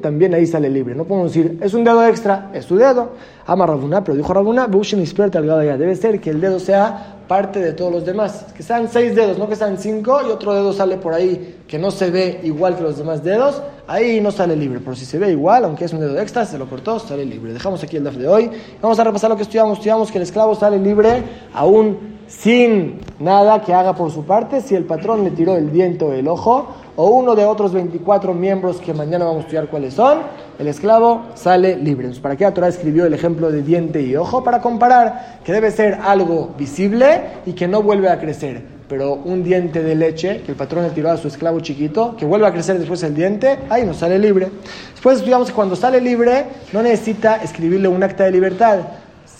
también 0.00 0.34
ahí 0.34 0.46
sale 0.46 0.70
libre. 0.70 0.94
No 0.94 1.04
podemos 1.04 1.32
decir, 1.32 1.58
es 1.60 1.74
un 1.74 1.84
dedo 1.84 2.06
extra, 2.06 2.50
es 2.54 2.64
su 2.64 2.76
dedo. 2.76 3.10
Ama 3.46 3.66
Rabuna, 3.66 4.02
pero 4.02 4.16
dijo 4.16 4.32
Rabuna, 4.32 4.66
debe 4.66 5.96
ser 5.96 6.20
que 6.20 6.30
el 6.30 6.40
dedo 6.40 6.58
sea 6.58 7.16
parte 7.28 7.60
de 7.60 7.72
todos 7.72 7.92
los 7.92 8.04
demás. 8.04 8.46
Que 8.56 8.62
sean 8.62 8.88
seis 8.88 9.14
dedos, 9.14 9.38
no 9.38 9.48
que 9.48 9.56
sean 9.56 9.78
cinco 9.78 10.20
y 10.26 10.30
otro 10.30 10.54
dedo 10.54 10.72
sale 10.72 10.96
por 10.96 11.14
ahí 11.14 11.60
que 11.68 11.78
no 11.78 11.90
se 11.90 12.10
ve 12.10 12.40
igual 12.42 12.76
que 12.76 12.82
los 12.82 12.98
demás 12.98 13.22
dedos, 13.22 13.62
ahí 13.86 14.20
no 14.20 14.30
sale 14.30 14.56
libre. 14.56 14.80
Pero 14.80 14.96
si 14.96 15.04
se 15.04 15.18
ve 15.18 15.30
igual, 15.30 15.64
aunque 15.64 15.84
es 15.84 15.92
un 15.92 16.00
dedo 16.00 16.18
extra, 16.18 16.44
se 16.44 16.58
lo 16.58 16.68
cortó, 16.68 16.98
sale 16.98 17.24
libre. 17.24 17.52
Dejamos 17.52 17.82
aquí 17.82 17.96
el 17.96 18.04
DAF 18.04 18.16
de 18.16 18.28
hoy. 18.28 18.50
Vamos 18.80 18.98
a 18.98 19.04
repasar 19.04 19.30
lo 19.30 19.36
que 19.36 19.42
estudiamos. 19.42 19.78
Estudiamos 19.78 20.10
que 20.10 20.18
el 20.18 20.22
esclavo 20.22 20.54
sale 20.54 20.78
libre 20.78 21.22
aún 21.52 22.19
sin 22.30 23.00
nada 23.18 23.60
que 23.62 23.74
haga 23.74 23.94
por 23.94 24.10
su 24.10 24.24
parte 24.24 24.60
si 24.60 24.76
el 24.76 24.84
patrón 24.84 25.24
le 25.24 25.32
tiró 25.32 25.56
el 25.56 25.72
diente 25.72 26.04
o 26.04 26.12
el 26.12 26.28
ojo 26.28 26.68
o 26.96 27.10
uno 27.10 27.34
de 27.34 27.44
otros 27.44 27.72
24 27.72 28.34
miembros 28.34 28.80
que 28.80 28.94
mañana 28.94 29.24
vamos 29.24 29.38
a 29.38 29.40
estudiar 29.42 29.68
cuáles 29.68 29.94
son, 29.94 30.18
el 30.58 30.66
esclavo 30.68 31.22
sale 31.34 31.76
libre. 31.76 32.04
Entonces, 32.04 32.22
¿para 32.22 32.36
qué 32.36 32.44
la 32.44 32.54
Torah 32.54 32.68
escribió 32.68 33.06
el 33.06 33.14
ejemplo 33.14 33.50
de 33.50 33.62
diente 33.62 34.02
y 34.02 34.14
ojo? 34.16 34.44
Para 34.44 34.60
comparar 34.60 35.40
que 35.44 35.52
debe 35.52 35.70
ser 35.70 35.98
algo 36.02 36.50
visible 36.58 37.22
y 37.46 37.52
que 37.52 37.66
no 37.66 37.82
vuelve 37.82 38.08
a 38.08 38.20
crecer. 38.20 38.62
Pero 38.88 39.14
un 39.14 39.42
diente 39.42 39.82
de 39.82 39.94
leche 39.94 40.42
que 40.42 40.52
el 40.52 40.56
patrón 40.56 40.84
le 40.84 40.90
tiró 40.90 41.10
a 41.10 41.16
su 41.16 41.28
esclavo 41.28 41.60
chiquito, 41.60 42.16
que 42.16 42.26
vuelve 42.26 42.46
a 42.46 42.52
crecer 42.52 42.78
después 42.78 43.02
el 43.02 43.14
diente, 43.14 43.58
ahí 43.70 43.86
no 43.86 43.94
sale 43.94 44.18
libre. 44.18 44.48
Después 44.92 45.18
estudiamos 45.18 45.48
que 45.48 45.54
cuando 45.54 45.76
sale 45.76 46.00
libre 46.00 46.44
no 46.72 46.82
necesita 46.82 47.36
escribirle 47.36 47.88
un 47.88 48.02
acta 48.02 48.24
de 48.24 48.32
libertad 48.32 48.78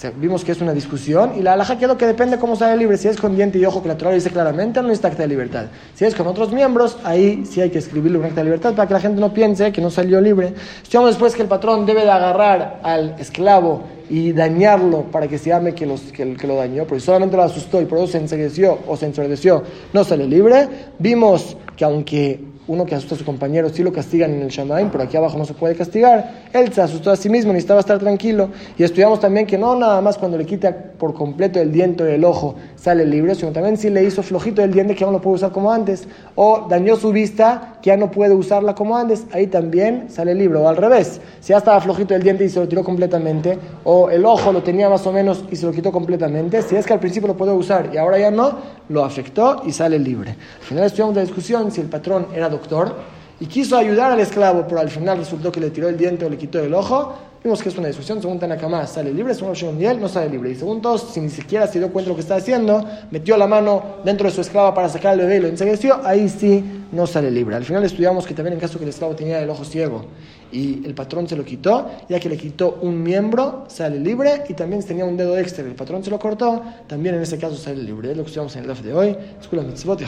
vimos 0.08 0.44
que 0.44 0.52
es 0.52 0.60
una 0.60 0.72
discusión 0.72 1.32
y 1.36 1.42
la 1.42 1.52
alhaja 1.52 1.78
quedó 1.78 1.98
que 1.98 2.06
depende 2.06 2.38
cómo 2.38 2.56
sale 2.56 2.76
libre. 2.76 2.96
Si 2.96 3.08
es 3.08 3.18
con 3.18 3.36
diente 3.36 3.58
y 3.58 3.64
ojo, 3.64 3.82
que 3.82 3.88
la 3.88 3.96
Torah 3.96 4.12
dice 4.12 4.30
claramente, 4.30 4.80
no 4.80 4.88
necesita 4.88 5.08
acta 5.08 5.22
de 5.22 5.28
libertad. 5.28 5.66
Si 5.94 6.04
es 6.04 6.14
con 6.14 6.26
otros 6.26 6.52
miembros, 6.52 6.98
ahí 7.04 7.44
sí 7.44 7.60
hay 7.60 7.70
que 7.70 7.78
escribirle 7.78 8.18
un 8.18 8.24
acta 8.24 8.36
de 8.36 8.44
libertad 8.44 8.74
para 8.74 8.88
que 8.88 8.94
la 8.94 9.00
gente 9.00 9.20
no 9.20 9.34
piense 9.34 9.72
que 9.72 9.80
no 9.80 9.90
salió 9.90 10.20
libre. 10.20 10.54
Estudiamos 10.82 11.10
después 11.10 11.34
que 11.34 11.42
el 11.42 11.48
patrón 11.48 11.84
debe 11.84 12.02
de 12.04 12.10
agarrar 12.10 12.80
al 12.82 13.16
esclavo 13.18 13.82
y 14.08 14.32
dañarlo 14.32 15.02
para 15.02 15.28
que 15.28 15.38
se 15.38 15.50
llame 15.50 15.74
que, 15.74 15.86
los, 15.86 16.00
que, 16.00 16.34
que 16.34 16.46
lo 16.46 16.56
dañó, 16.56 16.84
porque 16.84 17.00
solamente 17.00 17.36
lo 17.36 17.42
asustó 17.42 17.80
y 17.80 17.84
por 17.84 17.98
eso 17.98 18.08
se 18.08 18.18
ensegueció 18.18 18.78
o 18.86 18.96
se 18.96 19.06
ensordeció, 19.06 19.62
no 19.92 20.02
sale 20.02 20.26
libre. 20.26 20.68
Vimos 20.98 21.56
que 21.76 21.84
aunque 21.84 22.40
uno 22.70 22.86
que 22.86 22.94
asusta 22.94 23.16
a 23.16 23.18
su 23.18 23.24
compañero, 23.24 23.68
sí 23.68 23.82
lo 23.82 23.92
castigan 23.92 24.32
en 24.32 24.42
el 24.42 24.48
Shamaim, 24.48 24.90
pero 24.90 25.02
aquí 25.02 25.16
abajo 25.16 25.36
no 25.36 25.44
se 25.44 25.54
puede 25.54 25.74
castigar. 25.74 26.46
Él 26.52 26.72
se 26.72 26.80
asustó 26.80 27.10
a 27.10 27.16
sí 27.16 27.28
mismo, 27.28 27.52
necesitaba 27.52 27.80
estar 27.80 27.98
tranquilo. 27.98 28.50
Y 28.78 28.84
estudiamos 28.84 29.18
también 29.18 29.44
que 29.44 29.58
no 29.58 29.74
nada 29.74 30.00
más 30.00 30.16
cuando 30.16 30.38
le 30.38 30.46
quita 30.46 30.72
por 30.96 31.12
completo 31.12 31.58
el 31.60 31.72
diente 31.72 32.04
del 32.04 32.24
ojo 32.24 32.54
sale 32.76 33.04
libre, 33.04 33.34
sino 33.34 33.50
también 33.50 33.76
si 33.76 33.90
le 33.90 34.04
hizo 34.04 34.22
flojito 34.22 34.62
el 34.62 34.72
diente 34.72 34.94
que 34.94 35.04
no 35.04 35.10
lo 35.10 35.20
puede 35.20 35.36
usar 35.36 35.50
como 35.50 35.72
antes, 35.72 36.06
o 36.36 36.68
dañó 36.70 36.94
su 36.94 37.10
vista 37.10 37.79
que 37.82 37.88
ya 37.88 37.96
no 37.96 38.10
puede 38.10 38.34
usarla 38.34 38.74
como 38.74 38.96
antes, 38.96 39.26
ahí 39.32 39.46
también 39.46 40.06
sale 40.10 40.34
libre. 40.34 40.58
O 40.58 40.68
al 40.68 40.76
revés, 40.76 41.20
si 41.40 41.50
ya 41.50 41.58
estaba 41.58 41.80
flojito 41.80 42.14
el 42.14 42.22
diente 42.22 42.44
y 42.44 42.48
se 42.48 42.60
lo 42.60 42.68
tiró 42.68 42.84
completamente, 42.84 43.58
o 43.84 44.10
el 44.10 44.24
ojo 44.24 44.52
lo 44.52 44.62
tenía 44.62 44.88
más 44.88 45.06
o 45.06 45.12
menos 45.12 45.44
y 45.50 45.56
se 45.56 45.66
lo 45.66 45.72
quitó 45.72 45.92
completamente, 45.92 46.62
si 46.62 46.76
es 46.76 46.86
que 46.86 46.92
al 46.92 47.00
principio 47.00 47.28
lo 47.28 47.36
puede 47.36 47.52
usar 47.52 47.90
y 47.92 47.96
ahora 47.96 48.18
ya 48.18 48.30
no, 48.30 48.52
lo 48.88 49.04
afectó 49.04 49.62
y 49.64 49.72
sale 49.72 49.98
libre. 49.98 50.30
Al 50.30 50.66
final 50.66 50.84
estudiamos 50.84 51.14
la 51.14 51.22
discusión 51.22 51.70
si 51.70 51.80
el 51.80 51.88
patrón 51.88 52.26
era 52.34 52.48
doctor 52.48 52.94
y 53.40 53.46
quiso 53.46 53.76
ayudar 53.76 54.12
al 54.12 54.20
esclavo, 54.20 54.66
pero 54.68 54.80
al 54.80 54.90
final 54.90 55.18
resultó 55.18 55.50
que 55.50 55.60
le 55.60 55.70
tiró 55.70 55.88
el 55.88 55.96
diente 55.96 56.26
o 56.26 56.28
le 56.28 56.36
quitó 56.36 56.60
el 56.60 56.74
ojo. 56.74 57.14
Vimos 57.42 57.62
que 57.62 57.70
es 57.70 57.78
una 57.78 57.88
discusión. 57.88 58.20
Según 58.20 58.38
Tanakama, 58.38 58.86
sale 58.86 59.12
libre. 59.14 59.34
Según 59.34 59.54
Shimon 59.54 60.00
no 60.00 60.08
sale 60.08 60.28
libre. 60.28 60.50
Y 60.50 60.54
según 60.56 60.82
todos, 60.82 61.10
si 61.12 61.20
ni 61.20 61.30
siquiera 61.30 61.66
se 61.66 61.78
dio 61.78 61.90
cuenta 61.90 62.08
de 62.08 62.10
lo 62.10 62.16
que 62.16 62.20
está 62.20 62.36
haciendo, 62.36 62.84
metió 63.10 63.36
la 63.38 63.46
mano 63.46 63.82
dentro 64.04 64.28
de 64.28 64.34
su 64.34 64.42
esclava 64.42 64.74
para 64.74 64.90
sacar 64.90 65.14
el 65.14 65.20
bebé 65.20 65.36
y 65.36 65.40
lo 65.40 65.48
ensegueció, 65.48 66.00
ahí 66.04 66.28
sí 66.28 66.62
no 66.92 67.06
sale 67.06 67.30
libre. 67.30 67.56
Al 67.56 67.64
final 67.64 67.82
estudiamos 67.84 68.26
que 68.26 68.34
también 68.34 68.54
en 68.54 68.60
caso 68.60 68.78
que 68.78 68.84
el 68.84 68.90
esclavo 68.90 69.14
tenía 69.14 69.40
el 69.40 69.48
ojo 69.48 69.64
ciego 69.64 70.04
y 70.52 70.84
el 70.84 70.94
patrón 70.94 71.28
se 71.28 71.36
lo 71.36 71.44
quitó, 71.44 71.90
ya 72.08 72.20
que 72.20 72.28
le 72.28 72.36
quitó 72.36 72.78
un 72.82 73.02
miembro, 73.02 73.64
sale 73.68 73.98
libre. 73.98 74.44
Y 74.48 74.54
también 74.54 74.82
tenía 74.84 75.06
un 75.06 75.16
dedo 75.16 75.38
extra 75.38 75.64
el 75.64 75.74
patrón 75.74 76.04
se 76.04 76.10
lo 76.10 76.18
cortó, 76.18 76.62
también 76.86 77.14
en 77.14 77.22
ese 77.22 77.38
caso 77.38 77.56
sale 77.56 77.82
libre. 77.82 78.10
Es 78.10 78.16
lo 78.18 78.24
que 78.24 78.28
estudiamos 78.28 78.54
en 78.56 78.62
el 78.62 78.68
DAF 78.68 78.82
de 78.82 78.92
hoy. 78.92 79.16
Escuela 79.40 79.64
mitzvot 79.64 79.98
y 80.02 80.04